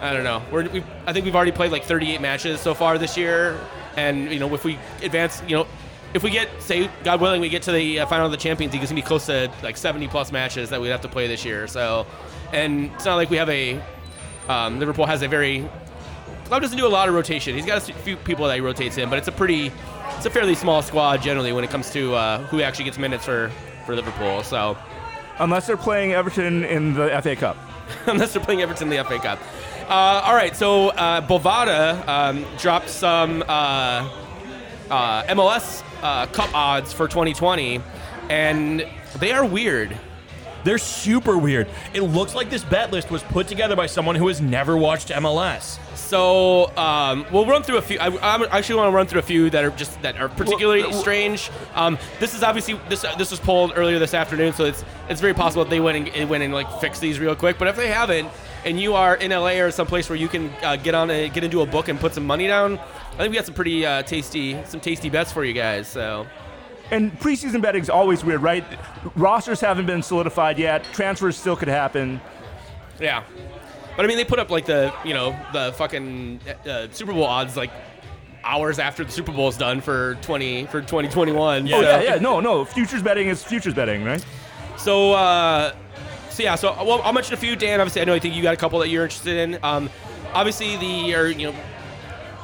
[0.00, 0.42] I don't know.
[0.52, 3.58] We're, we I think we've already played like 38 matches so far this year,
[3.98, 5.66] and you know if we advance, you know.
[6.14, 8.72] If we get, say, God willing, we get to the uh, final of the Champions
[8.72, 11.26] League, it's gonna be close to like 70 plus matches that we'd have to play
[11.26, 11.66] this year.
[11.66, 12.06] So,
[12.50, 13.78] and it's not like we have a
[14.48, 15.68] um, Liverpool has a very
[16.46, 17.54] Klopp doesn't do a lot of rotation.
[17.54, 19.70] He's got a few people that he rotates in, but it's a pretty,
[20.16, 23.26] it's a fairly small squad generally when it comes to uh, who actually gets minutes
[23.26, 23.50] for
[23.84, 24.42] for Liverpool.
[24.42, 24.78] So
[25.38, 27.56] Unless they're playing Everton in the FA Cup.
[28.06, 29.38] unless they're playing Everton in the FA Cup.
[29.88, 34.06] Uh, all right, so uh, Bovada um, dropped some uh,
[34.90, 37.80] uh, MLS uh, Cup odds for 2020,
[38.28, 38.86] and
[39.18, 39.98] they are weird.
[40.62, 41.68] They're super weird.
[41.94, 45.08] It looks like this bet list was put together by someone who has never watched
[45.08, 45.78] MLS.
[45.96, 47.98] So um, we'll run through a few.
[47.98, 50.82] I, I actually want to run through a few that are just that are particularly
[50.82, 51.50] Well, strange.
[51.74, 55.32] Um, this is obviously this this was pulled earlier this afternoon, so it's it's very
[55.32, 57.58] possible that they went and went and like fix these real quick.
[57.58, 58.28] But if they haven't,
[58.64, 61.44] and you are in LA or someplace where you can uh, get on a, get
[61.44, 64.02] into a book and put some money down, I think we got some pretty uh,
[64.02, 65.86] tasty some tasty bets for you guys.
[65.88, 66.26] So
[66.90, 68.64] And preseason betting is always weird, right?
[69.16, 70.84] Rosters haven't been solidified yet.
[70.92, 72.20] Transfers still could happen.
[73.00, 73.24] yeah.
[73.96, 77.24] But I mean, they put up like the you know the fucking uh, Super Bowl
[77.24, 77.70] odds like
[78.44, 81.62] hours after the Super Bowl is done for twenty for twenty twenty one.
[81.72, 82.14] Oh yeah, yeah.
[82.14, 82.64] No, no.
[82.64, 84.24] Futures betting is futures betting, right?
[84.76, 85.74] So, uh,
[86.38, 86.54] so yeah.
[86.54, 87.56] So, well, I'll mention a few.
[87.56, 89.58] Dan, obviously, I know I think you got a couple that you're interested in.
[89.62, 89.90] Um,
[90.32, 91.58] obviously, the or you know,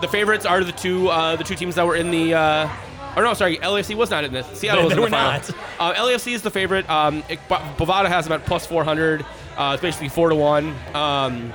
[0.01, 2.35] the favorites are the two uh, the two teams that were in the.
[2.35, 2.69] Uh,
[3.17, 4.45] or no, sorry, LAFC was not in this.
[4.59, 5.55] Seattle They- was they in were final.
[5.79, 5.99] not.
[5.99, 6.91] Uh, LAFC is the favorite.
[6.91, 9.25] Um, it, Bo- Bovada has them at plus 400.
[9.57, 10.75] Uh, it's basically four to one.
[10.95, 11.53] Um,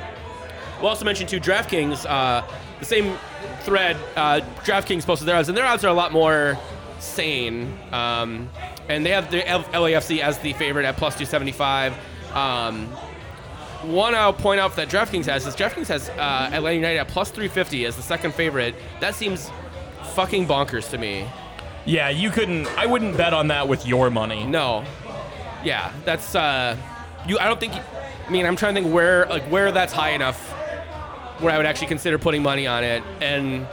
[0.80, 2.06] we'll also mention too DraftKings.
[2.08, 2.48] Uh,
[2.80, 3.18] the same
[3.64, 3.98] thread.
[4.16, 6.58] Uh, DraftKings posted their odds, and their odds are a lot more
[7.00, 7.78] sane.
[7.92, 8.50] Um,
[8.88, 11.94] and they have the L- LAFC as the favorite at plus 275.
[12.34, 12.88] Um,
[13.84, 17.30] one I'll point out that DraftKings has is DraftKings has uh, Atlanta United at plus
[17.32, 18.76] 350 as the second favorite.
[19.00, 19.50] That seems
[20.14, 21.28] fucking bonkers to me.
[21.86, 22.68] Yeah, you couldn't.
[22.78, 24.46] I wouldn't bet on that with your money.
[24.46, 24.84] No.
[25.64, 26.76] Yeah, that's uh
[27.28, 30.12] you I don't think I mean, I'm trying to think where like where that's high
[30.12, 30.40] enough
[31.42, 33.66] where I would actually consider putting money on it and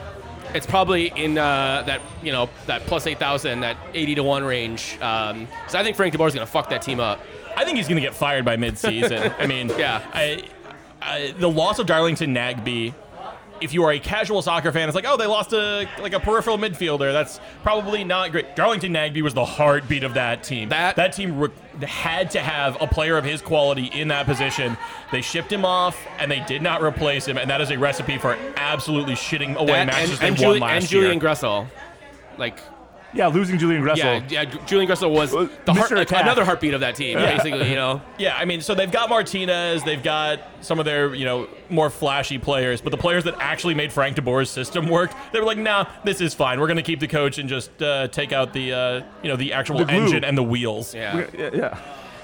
[0.55, 4.45] it's probably in uh, that you know that plus eight thousand, that eighty to one
[4.45, 4.99] range.
[5.01, 7.21] Um, so I think Frank DeBoer's gonna fuck that team up.
[7.57, 9.35] I think he's going to get fired by midseason.
[9.40, 10.03] I mean, Yeah.
[10.12, 10.45] I,
[11.03, 12.95] I, the loss of Darlington Nagbe.
[13.59, 16.21] If you are a casual soccer fan, it's like, oh, they lost a like a
[16.21, 17.11] peripheral midfielder.
[17.11, 18.55] That's probably not great.
[18.55, 20.69] Darlington Nagbe was the heartbeat of that team.
[20.69, 21.49] That- that team re-
[21.87, 24.77] had to have a player of his quality in that position.
[25.11, 28.19] They shipped him off, and they did not replace him, and that is a recipe
[28.19, 31.21] for absolutely shitting away That- matches and, they and, won Juli- last and Julian year.
[31.23, 31.66] Gressel,
[32.37, 32.59] like
[33.14, 33.97] Yeah, losing Julian Gressel.
[34.31, 37.71] yeah, yeah, Julian Gressel was the heart, like, another heartbeat of that team, basically.
[37.71, 38.03] You know.
[38.19, 41.90] Yeah, I mean, so they've got Martinez, they've got some of their, you know, more
[41.90, 45.59] flashy players, but the players that actually made Frank DeBoer's system work, they were like,
[45.59, 46.59] nah, this is fine.
[46.61, 49.37] We're going to keep the coach and just uh, take out the, uh, you know,
[49.37, 50.95] the actual The engine and the wheels.
[50.95, 51.27] Yeah.
[51.37, 51.51] Yeah,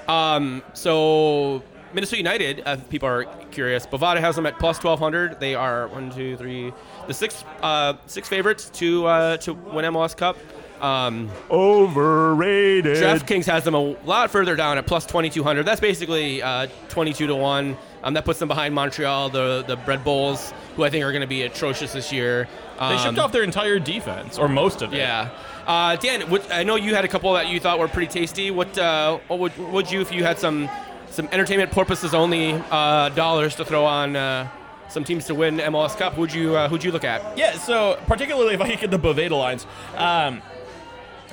[0.07, 0.59] yeah.
[0.73, 5.39] So Minnesota United, uh, people are curious, Bovada has them at plus twelve hundred.
[5.39, 6.73] They are one, two, three,
[7.07, 10.37] the six, uh, six favorites to uh, to win MLS Cup.
[10.83, 12.97] Um, Overrated.
[12.97, 15.63] DraftKings has them a lot further down at plus twenty two hundred.
[15.63, 17.77] That's basically uh, twenty two to one.
[18.03, 21.21] Um, that puts them behind Montreal, the the Red Bulls, who I think are going
[21.21, 22.47] to be atrocious this year.
[22.77, 24.97] They Um, shipped off their entire defense, or most of it.
[24.97, 25.29] Yeah.
[25.65, 28.51] Uh, Dan, what, I know you had a couple that you thought were pretty tasty.
[28.51, 30.69] What, uh, what would would you if you had some
[31.09, 34.49] some entertainment purposes only uh, dollars to throw on uh,
[34.89, 36.15] some teams to win MLS Cup?
[36.15, 37.37] Who'd you uh, who'd you look at?
[37.37, 39.65] Yeah, so particularly if I get the Bovada lines,
[39.95, 40.41] um,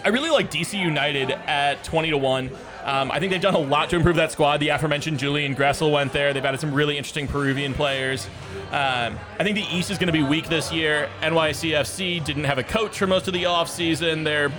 [0.02, 2.50] I really like DC United at 20 to 1.
[2.84, 4.58] Um, I think they've done a lot to improve that squad.
[4.58, 6.32] The aforementioned Julian Gressel went there.
[6.32, 8.26] They've added some really interesting Peruvian players.
[8.70, 11.10] Um, I think the East is going to be weak this year.
[11.20, 14.24] NYCFC didn't have a coach for most of the offseason.
[14.24, 14.50] They're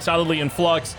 [0.00, 0.94] solidly in flux.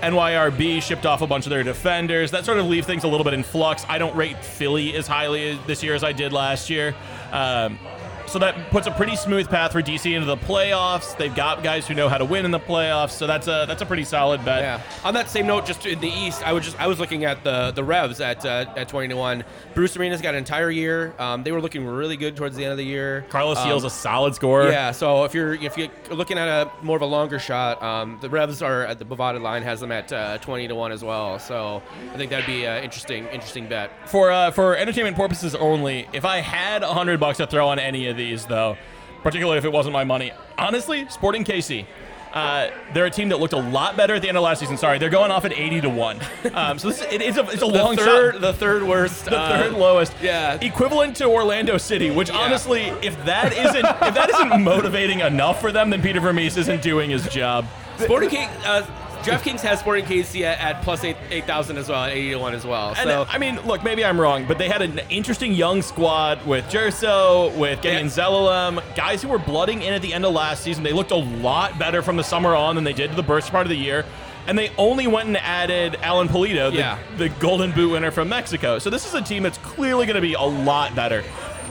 [0.00, 2.30] NYRB shipped off a bunch of their defenders.
[2.30, 3.84] That sort of leaves things a little bit in flux.
[3.88, 6.94] I don't rate Philly as highly this year as I did last year.
[7.32, 7.78] Um,
[8.26, 11.16] so that puts a pretty smooth path for DC into the playoffs.
[11.16, 13.82] They've got guys who know how to win in the playoffs, so that's a that's
[13.82, 14.62] a pretty solid bet.
[14.62, 14.80] Yeah.
[15.04, 17.44] On that same note, just in the East, I was just I was looking at
[17.44, 19.44] the the Revs at uh, at twenty to one.
[19.74, 21.14] Bruce Arena's got an entire year.
[21.18, 23.24] Um, they were looking really good towards the end of the year.
[23.28, 24.70] Carlos Um, Seal's a solid scorer.
[24.70, 28.18] Yeah, so if you're if you're looking at a more of a longer shot, um,
[28.20, 31.04] the Revs are at the Bovada line has them at uh, twenty to one as
[31.04, 31.38] well.
[31.38, 31.82] So
[32.12, 33.90] I think that'd be an interesting interesting bet.
[34.08, 37.78] For uh, for entertainment purposes only, if I had a hundred bucks to throw on
[37.78, 38.76] any of these, though,
[39.22, 41.86] particularly if it wasn't my money, honestly, Sporting KC.
[42.34, 44.76] Uh, they're a team that looked a lot better at the end of last season.
[44.76, 46.18] Sorry, they're going off at 80 to one.
[46.52, 48.40] Um, so this it is a it's a long third shot.
[48.40, 49.24] the third worst.
[49.24, 50.58] The uh, third lowest, yeah.
[50.60, 52.10] equivalent to Orlando City.
[52.10, 56.56] Which honestly, if that isn't if that isn't motivating enough for them, then Peter Vermes
[56.56, 57.66] isn't doing his job.
[57.98, 58.86] Sporting K, uh,
[59.24, 62.36] DraftKings has Sporting KC at, at plus eight eight thousand as well at eighty to
[62.38, 62.88] one as well.
[62.90, 66.46] And So I mean, look, maybe I'm wrong, but they had an interesting young squad
[66.46, 67.84] with Gerso, with Gedion
[68.16, 68.24] Yeah.
[68.24, 70.82] Zelalem, guys who were blooding in at the end of last season.
[70.84, 73.50] They looked a lot better from the summer on than they did to the burst
[73.50, 74.04] part of the year.
[74.46, 76.98] and they only went and added Alan Pulido, the, Yeah.
[77.16, 78.78] the Golden Boot winner from Mexico.
[78.78, 81.24] So this is a team that's clearly going to be a lot better.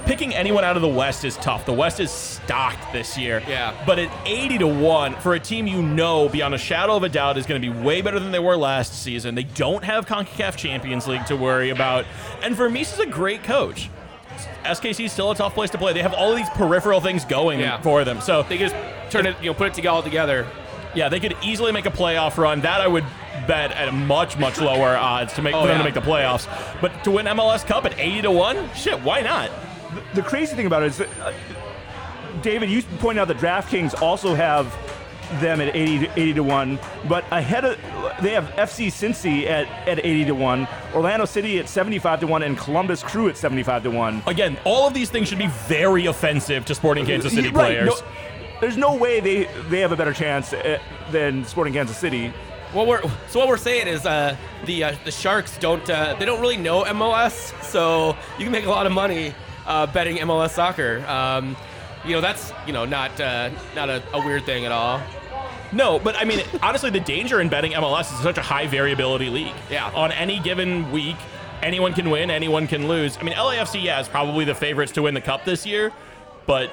[0.06, 1.66] Picking anyone out of the West is tough.
[1.66, 3.42] The West is stocked this year.
[3.48, 3.74] Yeah.
[3.86, 7.10] But at 80 to 1 for a team you know beyond a shadow of a
[7.10, 9.34] doubt is going to be way better than they were last season.
[9.34, 12.04] They don't have CONCACAF Champions League to worry about.
[12.42, 13.90] And Vermes is a great coach.
[14.66, 15.94] SKC is still a tough place to play.
[15.94, 17.80] They have all of these peripheral things going Yeah.
[17.80, 18.20] for them.
[18.20, 18.76] So They just
[19.10, 20.48] turn it, you know, put it together all together.
[20.96, 22.60] yeah, they could easily make a playoff run.
[22.62, 23.06] That I would
[23.48, 25.84] bet at a much much lower odds to make Oh, for them yeah.
[25.84, 26.48] to make the playoffs.
[26.82, 29.50] But to win MLS Cup at 80 to 1, shit, why not?
[30.14, 31.34] The crazy thing about it is, that, uh,
[32.42, 34.76] David, you point out that DraftKings also have
[35.40, 37.78] them at 80 to, 80 to 1, but ahead of
[38.22, 42.44] they have FC Cincy at, at 80 to 1, Orlando City at 75 to 1,
[42.44, 44.24] and Columbus Crew at 75 to 1.
[44.28, 47.88] Again, all of these things should be very offensive to Sporting Kansas City right, players.
[47.88, 48.08] no-
[48.62, 50.80] there's no way they, they have a better chance uh,
[51.12, 52.32] than Sporting Kansas City.
[52.72, 54.36] What we're so what we're saying is uh,
[54.66, 58.66] the uh, the Sharks don't uh, they don't really know MLS, so you can make
[58.66, 59.36] a lot of money
[59.66, 61.04] uh, betting MLS soccer.
[61.08, 61.56] Um,
[62.06, 65.02] you know that's you know not uh, not a, a weird thing at all.
[65.72, 69.30] No, but I mean, honestly, the danger in betting MLS is such a high variability
[69.30, 69.54] league.
[69.70, 69.92] Yeah.
[69.94, 71.16] On any given week,
[71.62, 73.18] anyone can win, anyone can lose.
[73.18, 75.92] I mean, LAFC, yeah, is probably the favorites to win the cup this year,
[76.46, 76.72] but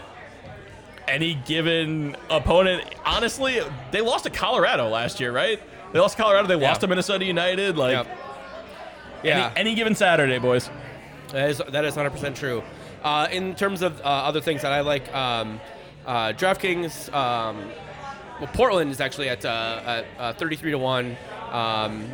[1.09, 3.61] any given opponent, honestly,
[3.91, 5.61] they lost to Colorado last year, right?
[5.93, 6.47] They lost to Colorado.
[6.47, 7.77] They lost to Minnesota United.
[7.77, 8.19] Like Yep.
[9.23, 10.71] Yeah, any, any given Saturday, boys.
[11.33, 12.63] That is that is 100 percent true.
[13.03, 15.61] Uh, in terms of uh, other things that I like, um,
[16.07, 17.13] uh, DraftKings.
[17.15, 17.71] Um,
[18.41, 21.17] well, Portland is actually at, uh, at uh, 33 to one,
[21.51, 22.11] um,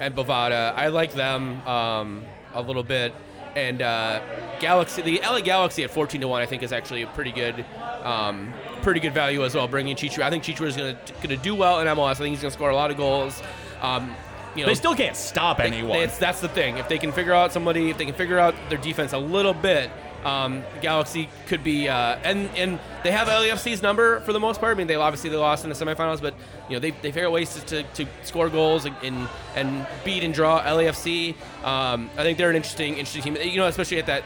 [0.00, 0.74] and Bovada.
[0.74, 2.24] I like them um,
[2.54, 3.14] a little bit,
[3.56, 4.20] and uh,
[4.60, 5.02] Galaxy.
[5.02, 7.64] The LA Galaxy at 14 to one, I think, is actually a pretty good,
[8.02, 8.52] um,
[8.82, 9.66] pretty good value as well.
[9.66, 12.10] Bringing Chichu, I think Chichu is going to do well in MLS.
[12.10, 13.42] I think he's going to score a lot of goals.
[13.80, 14.14] Um,
[14.54, 15.96] you know, They still can't stop anyone.
[15.98, 16.76] it's, that's the thing.
[16.76, 19.54] If they can figure out somebody, if they can figure out their defense a little
[19.54, 19.90] bit,
[20.24, 21.88] um, Galaxy could be.
[21.88, 24.76] Uh, and and they have LAFC's number for the most part.
[24.76, 26.34] I mean, they obviously they lost in the semifinals, but
[26.68, 30.22] you know they, they figure ways to, to, to score goals and, and and beat
[30.22, 31.34] and draw LAFC.
[31.64, 33.36] Um, I think they're an interesting interesting team.
[33.36, 34.24] You know, especially at that.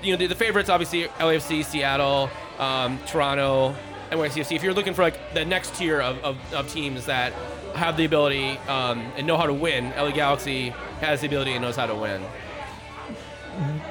[0.00, 2.30] You know, the, the favorites obviously LAFC, Seattle,
[2.60, 3.74] um, Toronto,
[4.10, 4.54] NYCFC.
[4.54, 7.32] If you're looking for like the next tier of, of, of teams that
[7.74, 10.70] have the ability um, and know how to win, LA Galaxy
[11.00, 12.22] has the ability and knows how to win.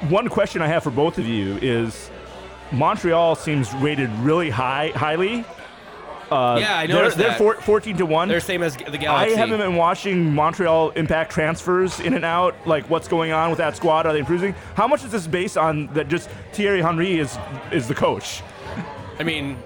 [0.08, 2.10] One question I have for both of you is
[2.72, 5.44] Montreal seems rated really high, highly.
[6.30, 8.28] Uh, yeah, I they're, noticed they're four, 14 to 1.
[8.28, 9.34] They're same as the Galaxy.
[9.34, 13.58] I haven't been watching Montreal impact transfers in and out, like what's going on with
[13.58, 14.04] that squad.
[14.06, 14.54] Are they improving?
[14.74, 17.38] How much is this based on that just Thierry Henry is
[17.72, 18.42] is the coach?
[19.18, 19.56] I mean,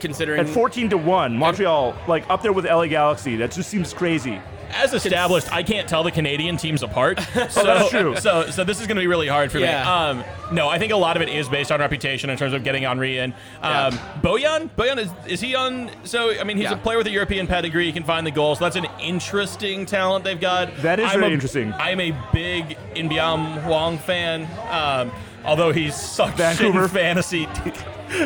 [0.00, 3.36] considering At 14 to 1, Montreal, like up there with LA Galaxy.
[3.36, 4.40] That just seems crazy.
[4.70, 7.20] As established, I can't tell the Canadian teams apart.
[7.20, 8.16] So, Oh, that's true.
[8.16, 9.82] So, so this is going to be really hard for Yeah.
[10.14, 10.20] me.
[10.20, 12.64] Um, no, I think a lot of it is based on reputation in terms of
[12.64, 13.32] getting Henry in.
[13.62, 14.18] Um, Yeah.
[14.22, 15.90] Bojan, Bojan is is he on?
[16.04, 16.74] So I mean, he's Yeah.
[16.74, 17.86] a player with a European pedigree.
[17.86, 18.58] He can find the goals.
[18.58, 20.76] So that's an interesting talent they've got.
[20.78, 21.72] That is I'm very a- interesting.
[21.74, 24.46] I'm a big Inbeom Hwang fan.
[24.70, 25.12] Um,
[25.44, 26.82] although he's sucked Vancouver.
[26.84, 27.48] in fantasy.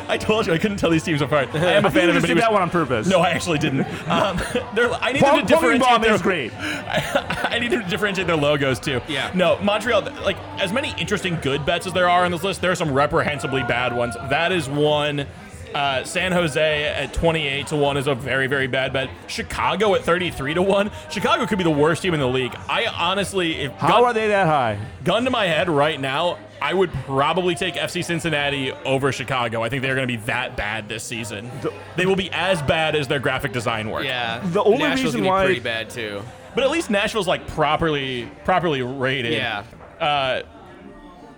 [0.09, 1.53] I told you I couldn't tell these teams apart.
[1.55, 2.23] I am a fan of him.
[2.23, 3.09] but did was- that one on purpose.
[3.09, 3.81] No, I actually didn't.
[4.09, 4.37] Um,
[4.75, 6.53] they're- I need them to differentiate their, is great.
[6.57, 9.01] I need to differentiate their logos too.
[9.09, 9.31] Yeah.
[9.35, 10.03] No, Montreal.
[10.23, 12.93] Like as many interesting good bets as there are on this list, there are some
[12.93, 14.15] reprehensibly bad ones.
[14.31, 15.27] That is one.
[15.75, 19.09] Uh, San Jose at 28 to 1 is a very, very bad bet.
[19.27, 20.91] Chicago at 33 to 1.
[21.11, 22.55] Chicago could be the worst team in the league.
[22.69, 24.79] I honestly, if How gun, are they that high?
[25.05, 29.63] gun to my head right now, I would probably take FC Cincinnati over Chicago.
[29.63, 31.51] I think they're going to be that bad this season.
[31.97, 34.05] They will be as bad as their graphic design work.
[34.05, 36.23] yeah, The only Nashville's reason gonna be why- pretty bad too.
[36.55, 39.33] But at least Nashville's like properly properly rated.
[39.33, 39.65] Yeah.
[39.99, 40.43] Uh,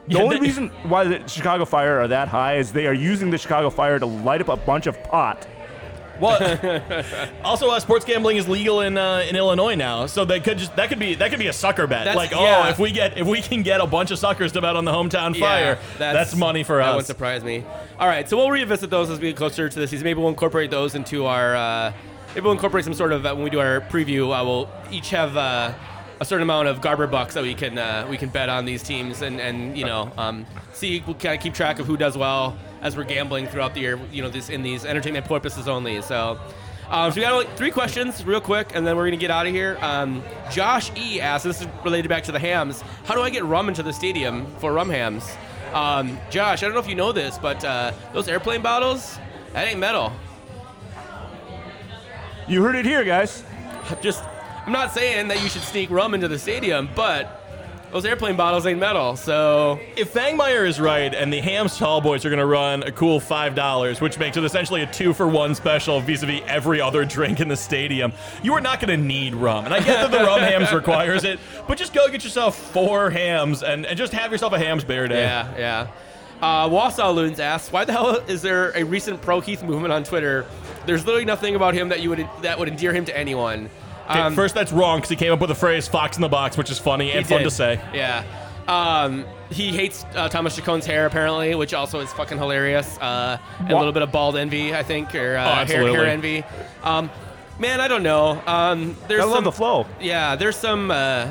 [0.09, 2.93] The yeah, only they- reason why the Chicago Fire are that high is they are
[2.93, 5.47] using the Chicago Fire to light up a bunch of pot.
[6.21, 6.39] Well,
[7.45, 10.77] also, uh, sports gambling is legal in uh, in Illinois now, so that could just
[10.77, 12.05] that could be that could be a sucker bet.
[12.05, 14.61] That's- like, oh, if we get if we can get a bunch of suckers to
[14.61, 16.87] bet on the hometown fire, that's, money for that us.
[16.87, 17.65] That wouldn't surprise me.
[17.99, 20.05] All right, so we'll revisit those as we get closer to the season.
[20.05, 21.57] Maybe we'll incorporate those into our.
[21.57, 21.93] Uh,
[22.29, 24.27] maybe we'll incorporate some sort of uh, when we do our preview.
[24.39, 25.37] Uh, we'll each have.
[26.21, 28.83] A certain amount of Garber bucks that we can uh, we can bet on these
[28.83, 32.57] teams and, and you know um, see kind of keep track of who does well
[32.83, 36.01] as we're gambling throughout the year you know this in these entertainment purposes only.
[36.03, 36.39] So
[36.89, 39.47] um, so we got like, three questions real quick and then we're gonna get out
[39.47, 39.77] of here.
[39.81, 42.83] Um, Josh E asked this is related back to the hams.
[43.05, 45.29] How do I get rum into the stadium for rum hams?
[45.73, 49.19] Um, Josh I don't know if you know this but uh, those airplane bottles
[49.53, 50.13] that ain't metal.
[52.47, 53.43] You heard it here, guys.
[54.03, 54.23] just
[54.67, 57.43] I'm not saying that you should sneak rum into the stadium, but
[57.93, 59.15] those airplane bottles ain't metal.
[59.15, 62.91] So If Fangmeyer is right and the Hams Tall Boys are going to run a
[62.91, 66.81] cool $5, which makes it essentially a two for one special vis a vis every
[66.81, 68.13] other drink in the stadium,
[68.43, 69.67] you are not going to need rum.
[69.67, 71.39] And I get that the rum hams requires it,
[71.69, 75.07] but just go get yourself four hams and, and just have yourself a hams bear
[75.07, 75.23] day.
[75.23, 75.87] yeah, yeah.
[76.43, 80.03] Uh, Wausau Loons asks, why the hell is there a recent pro Heath movement on
[80.05, 80.47] Twitter?
[80.85, 83.71] There's literally nothing about him that you would that would endear him to anyone.
[84.09, 86.29] Okay, Um, first, that's wrong because he came up with the phrase "fox in the
[86.29, 87.45] box," which is funny and fun did.
[87.45, 87.81] to say.
[87.95, 88.23] Yeah.
[88.69, 92.97] Um, he hates uh, Thomas Chacon's hair apparently, which also is fucking hilarious.
[92.99, 95.93] Uh, and a little bit of bald envy, I think, or uh, Oh, hair, absolutely.
[95.99, 96.45] hair envy.
[96.83, 97.11] Um,
[97.59, 98.43] man, I don't know.
[98.47, 99.87] Um, there's I love some, the flow.
[100.01, 101.29] Yeah, there's some uh,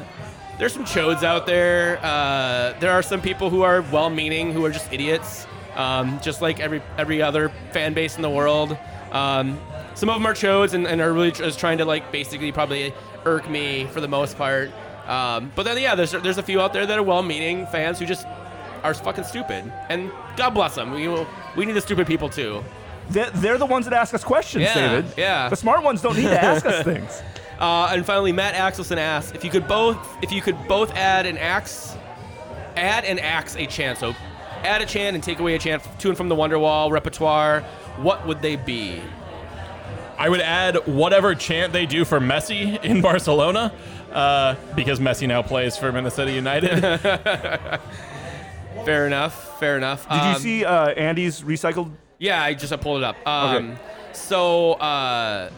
[0.59, 1.97] there's some chodes out there.
[2.03, 6.59] Uh, there are some people who are well-meaning who are just idiots, um, just like
[6.59, 8.77] every every other fan base in the world.
[9.11, 9.59] Um,
[9.95, 12.93] some of them are chodes and, and are really just trying to like basically probably
[13.25, 14.71] irk me for the most part.
[15.07, 18.05] Um, but then yeah, there's there's a few out there that are well-meaning fans who
[18.05, 18.25] just
[18.83, 20.91] are fucking stupid, and God bless them.
[20.91, 21.07] We
[21.55, 22.63] we need the stupid people too.
[23.09, 25.13] They're, they're the ones that ask us questions, Yeah, David.
[25.17, 25.49] yeah.
[25.49, 27.21] The smart ones don't need to ask us things.
[27.59, 31.25] Uh, and finally, Matt Axelson asks if you could both if you could both add
[31.25, 31.95] an axe,
[32.77, 33.99] add an axe a chant.
[33.99, 34.15] So,
[34.63, 37.61] add a chant and take away a chant to and from the Wonderwall repertoire.
[37.97, 39.01] What would they be?
[40.17, 43.73] I would add whatever chant they do for Messi in Barcelona,
[44.11, 46.79] uh, because Messi now plays for Minnesota United.
[48.85, 49.59] Fair enough.
[49.59, 50.07] Fair enough.
[50.09, 51.91] Did you Um, see uh, Andy's recycled?
[52.19, 53.15] Yeah, I just I pulled it up.
[53.27, 53.77] Um,
[54.11, 55.49] So, uh,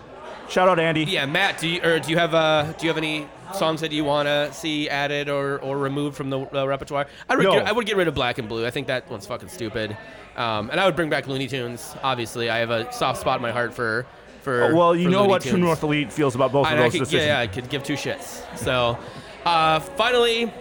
[0.48, 1.04] Shout out Andy.
[1.06, 3.92] yeah, Matt, do you or do you have uh, do you have any songs that
[3.92, 7.08] you want to see added or, or removed from the uh, repertoire?
[7.28, 7.54] I would No.
[7.54, 8.64] get, I would get rid of Black and Blue.
[8.66, 9.98] I think that one's fucking stupid.
[10.38, 11.96] Um, and I would bring back Looney Tunes.
[12.04, 14.06] Obviously, I have a soft spot in my heart for
[14.46, 14.64] for.
[14.64, 15.64] Uh, well, you for know Looney what True Tunes.
[15.64, 17.24] North Elite feels about both of And I those could, decisions.
[17.28, 18.42] yeah, yeah, I could give two shits.
[18.58, 18.98] So,
[19.46, 20.52] uh, finally,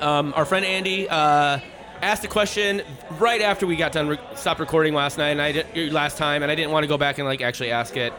[0.00, 1.58] um, our friend Andy uh,
[2.02, 2.82] asked a question
[3.18, 6.42] right after we got done re- stopped recording last night, and I did, last time,
[6.42, 8.12] and I didn't want to go back and like actually ask it.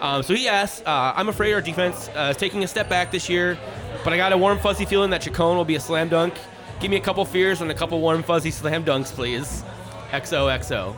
[0.00, 3.10] Um, so he asked, uh, "I'm afraid our defense uh, is taking a step back
[3.10, 3.56] this year,
[4.02, 6.34] but I got a warm fuzzy feeling that Chacon will be a slam dunk.
[6.80, 9.62] Give me a couple fears and a couple warm fuzzy slam dunks, please.
[10.10, 10.94] XOXO."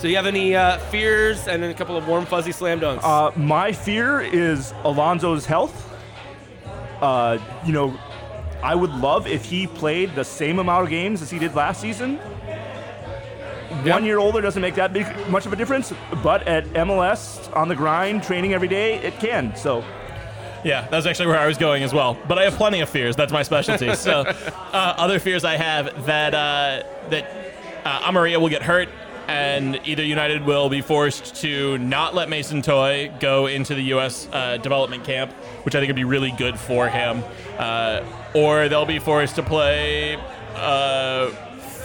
[0.00, 3.00] So you have any uh, fears and then a couple of warm fuzzy slam dunks?
[3.02, 5.94] Uh, my fear is Alonso's health.
[7.02, 7.36] Uh,
[7.66, 7.94] you know,
[8.62, 11.82] I would love if he played the same amount of games as he did last
[11.82, 12.16] season.
[13.84, 15.92] One year older doesn't make that big much of a difference,
[16.22, 19.54] but at MLS on the grind, training every day, it can.
[19.54, 19.84] So
[20.64, 22.16] Yeah, that's actually where I was going as well.
[22.26, 23.16] But I have plenty of fears.
[23.16, 23.94] That's my specialty.
[23.96, 27.30] so, uh, other fears I have that uh, that
[27.84, 28.88] uh, Amarilla will get hurt,
[29.30, 34.28] and either United will be forced to not let Mason Toye go into the U.S.
[34.32, 35.32] Uh, development camp,
[35.64, 37.22] which I think would be really good for him,
[37.58, 38.02] uh,
[38.34, 40.16] or they'll be forced to play.
[40.56, 41.30] Uh,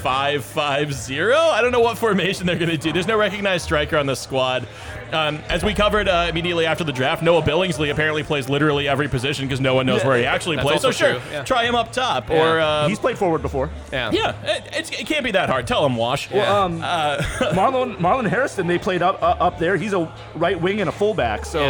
[0.06, 1.36] Five five zero.
[1.36, 2.94] I don't know what formation they're going to do.
[2.94, 4.68] There's no recognized striker on the squad.
[5.12, 9.08] Um, as we covered uh, immediately after the draft, Noah Billingsley apparently plays literally every
[9.08, 10.82] position because no one knows where he actually That's plays.
[10.82, 11.44] So also sure, true, yeah.
[11.44, 12.44] try him up top, Yeah.
[12.56, 13.70] or um, he's played forward before.
[13.94, 14.12] yeah.
[14.12, 15.68] yeah, it, it's, it can't be that hard.
[15.68, 16.30] Tell him, Wash.
[16.32, 16.64] Yeah.
[16.64, 19.78] Um, Marlon Marlon Hairston, they played up uh, up there.
[19.78, 21.46] He's a right wing and a fullback.
[21.46, 21.62] So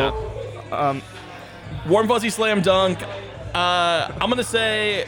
[0.72, 1.02] Yeah.
[1.88, 3.00] Warm fuzzy slam dunk.
[3.54, 5.06] Uh, I'm gonna say,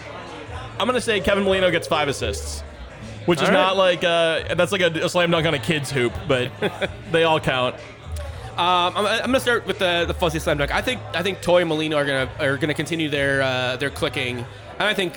[0.80, 2.62] I'm gonna say Kevin Molino gets five assists,
[3.26, 3.62] which is All right.
[3.62, 6.52] not like uh, that's like a, a slam dunk on a kid's hoop, but
[7.12, 7.76] they all count.
[8.58, 10.74] Um, I'm, I'm gonna start with the, the fuzzy slam dunk.
[10.74, 13.90] I think I think Toye and Molino are gonna are gonna continue their uh, their
[13.92, 15.14] clicking, and I think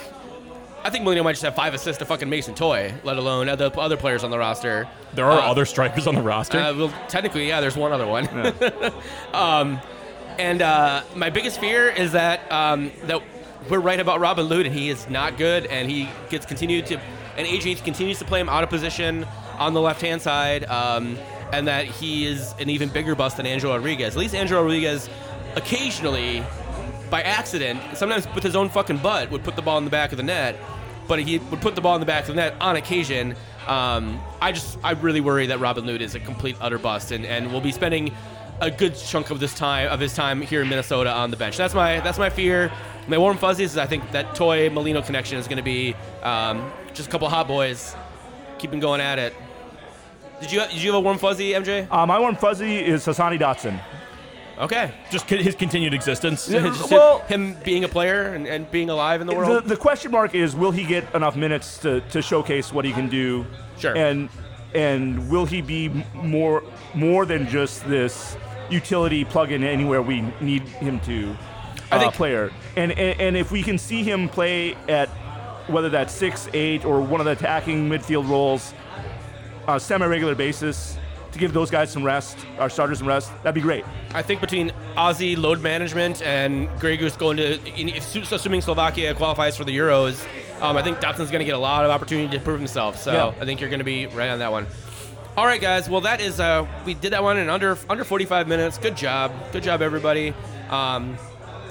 [0.85, 3.79] I think Molino might just have five assists to fucking Mason Toye, let alone the
[3.81, 4.87] other players on the roster.
[5.15, 6.59] There are Uh, other strikers on the roster.
[6.59, 7.61] Uh, well, technically, yeah.
[7.61, 8.29] There's one other one.
[9.35, 9.81] um,
[10.39, 13.23] and uh, my biggest fear is that um, that
[13.69, 17.01] we're right about Robin Lod, and he is not good, and he gets continued to,
[17.37, 19.27] and AJ continues to play him out of position
[19.59, 21.19] on the left hand side, um,
[21.53, 24.15] and that he is an even bigger bust than Angelo Rodriguez.
[24.15, 25.09] At least Angelo Rodriguez,
[25.57, 26.45] occasionally,
[27.11, 30.13] by accident, sometimes with his own fucking butt, would put the ball in the back
[30.13, 30.57] of the net.
[31.09, 33.35] But he would put the ball in the back of the net on occasion.
[33.67, 37.27] Um, I just, I really worry that Robin Lod is a complete utter bust, and,
[37.27, 38.15] and will be spending
[38.61, 41.57] a good chunk of this time of his time here in Minnesota on the bench.
[41.57, 42.71] That's my, that's my fear.
[43.09, 46.71] My warm fuzzies is I think that Toye Molino connection is going to be um,
[46.93, 47.97] just a couple hot boys
[48.59, 49.35] keeping going at it.
[50.41, 51.87] Did you, did you have a warm fuzzy, MJ?
[51.91, 53.81] uh, my warm fuzzy is Hassani Dotson.
[54.59, 54.93] Okay.
[55.11, 56.49] Just ki- his continued existence.
[56.49, 56.61] Yeah.
[56.61, 59.65] Just Well- him being a player and, and being alive in the The, world.
[59.65, 63.09] the question mark is will he get enough minutes to, to showcase what he can
[63.09, 63.47] do?
[63.79, 63.97] Sure.
[63.97, 64.29] And
[64.75, 66.63] and will he be more
[66.95, 68.37] more than just this
[68.71, 71.35] utility plug in anywhere we need him to?
[71.91, 72.53] I uh, think- player.
[72.77, 75.09] And, and and if we can see him play at
[75.69, 78.79] whether that's six, eight, or one of the attacking midfield roles on
[79.69, 80.97] a semi-regular basis
[81.33, 83.85] to give those guys some rest, our starters some rest, that'd be great.
[84.15, 89.57] I think between Ozzie load management and Grey Goose going to, if- assuming Slovakia qualifies
[89.57, 90.25] for the Euros,
[90.61, 93.01] um, I think Dotson's going to get a lot of opportunity to prove himself.
[93.01, 93.41] So Yeah.
[93.41, 94.67] I think you're going to be right on that one.
[95.37, 95.89] All right, guys.
[95.89, 98.77] Well, that is uh, we did that one in under under 45 minutes.
[98.79, 99.31] Good job.
[99.53, 100.35] Good job, everybody.
[100.69, 101.17] Um,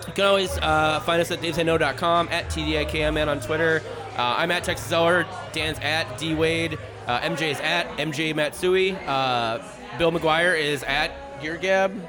[0.07, 3.83] you can always uh, find us at davesayno.com, at TDIKMN on Twitter.
[4.17, 5.25] Uh, I'm at Texas Zeller.
[5.51, 6.79] Dan's at D Wade.
[7.09, 8.95] Uh, MJ is at MJ Matsui.
[9.07, 9.57] Uh,
[9.97, 11.99] Bill McGuire is at Geargab.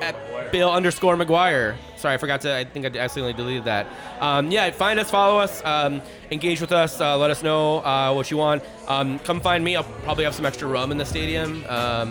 [0.00, 1.76] At Bill underscore McGuire.
[1.96, 2.56] Sorry, I forgot to.
[2.56, 3.86] I think I accidentally deleted that.
[4.18, 6.02] Um, yeah, find us, follow us, um,
[6.32, 7.00] engage with us.
[7.00, 8.64] Uh, let us know uh, what you want.
[8.88, 9.76] Um, come find me.
[9.76, 11.64] I'll probably have some extra rum in the stadium.
[11.68, 12.10] Um,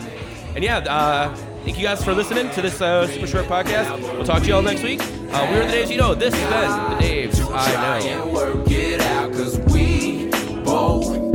[0.55, 4.01] and yeah, uh, thank you guys for listening to this uh, super short podcast.
[4.15, 5.01] We'll talk to you all next week.
[5.01, 6.15] Uh, we're the Daves You Know.
[6.15, 7.71] This been the Daves I
[11.03, 11.26] try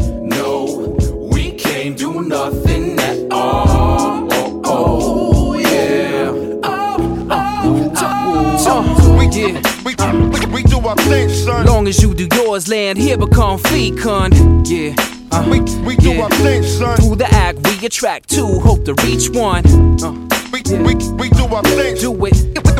[1.92, 4.26] we do nothing at all.
[4.32, 6.30] Oh, oh, yeah.
[6.62, 9.18] Oh, oh, oh.
[9.18, 9.94] We get, We,
[10.30, 11.66] we, we do our thing, son.
[11.66, 14.66] long as you do yours, land here become fecund.
[14.66, 14.94] Yeah,
[15.32, 16.22] uh, We, we do yeah.
[16.22, 16.96] our thing, son.
[16.96, 19.66] Through the act, we attract two, hope to reach one.
[20.02, 20.12] Uh,
[20.50, 21.96] We, we, we do our thing.
[21.96, 22.36] do it,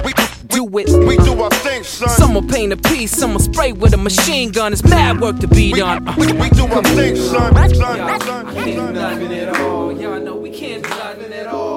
[0.06, 0.12] We,
[0.52, 1.06] do we, it.
[1.06, 2.08] we do our thing, son.
[2.10, 4.72] Some will paint a piece, some will spray with a machine gun.
[4.72, 6.06] It's mad work to be done.
[6.06, 7.54] Uh, we, we do our thing, son.
[7.54, 8.94] Son, son, I can't do son.
[8.94, 9.92] nothing at all.
[9.92, 11.71] Y'all know we can't do nothing at all.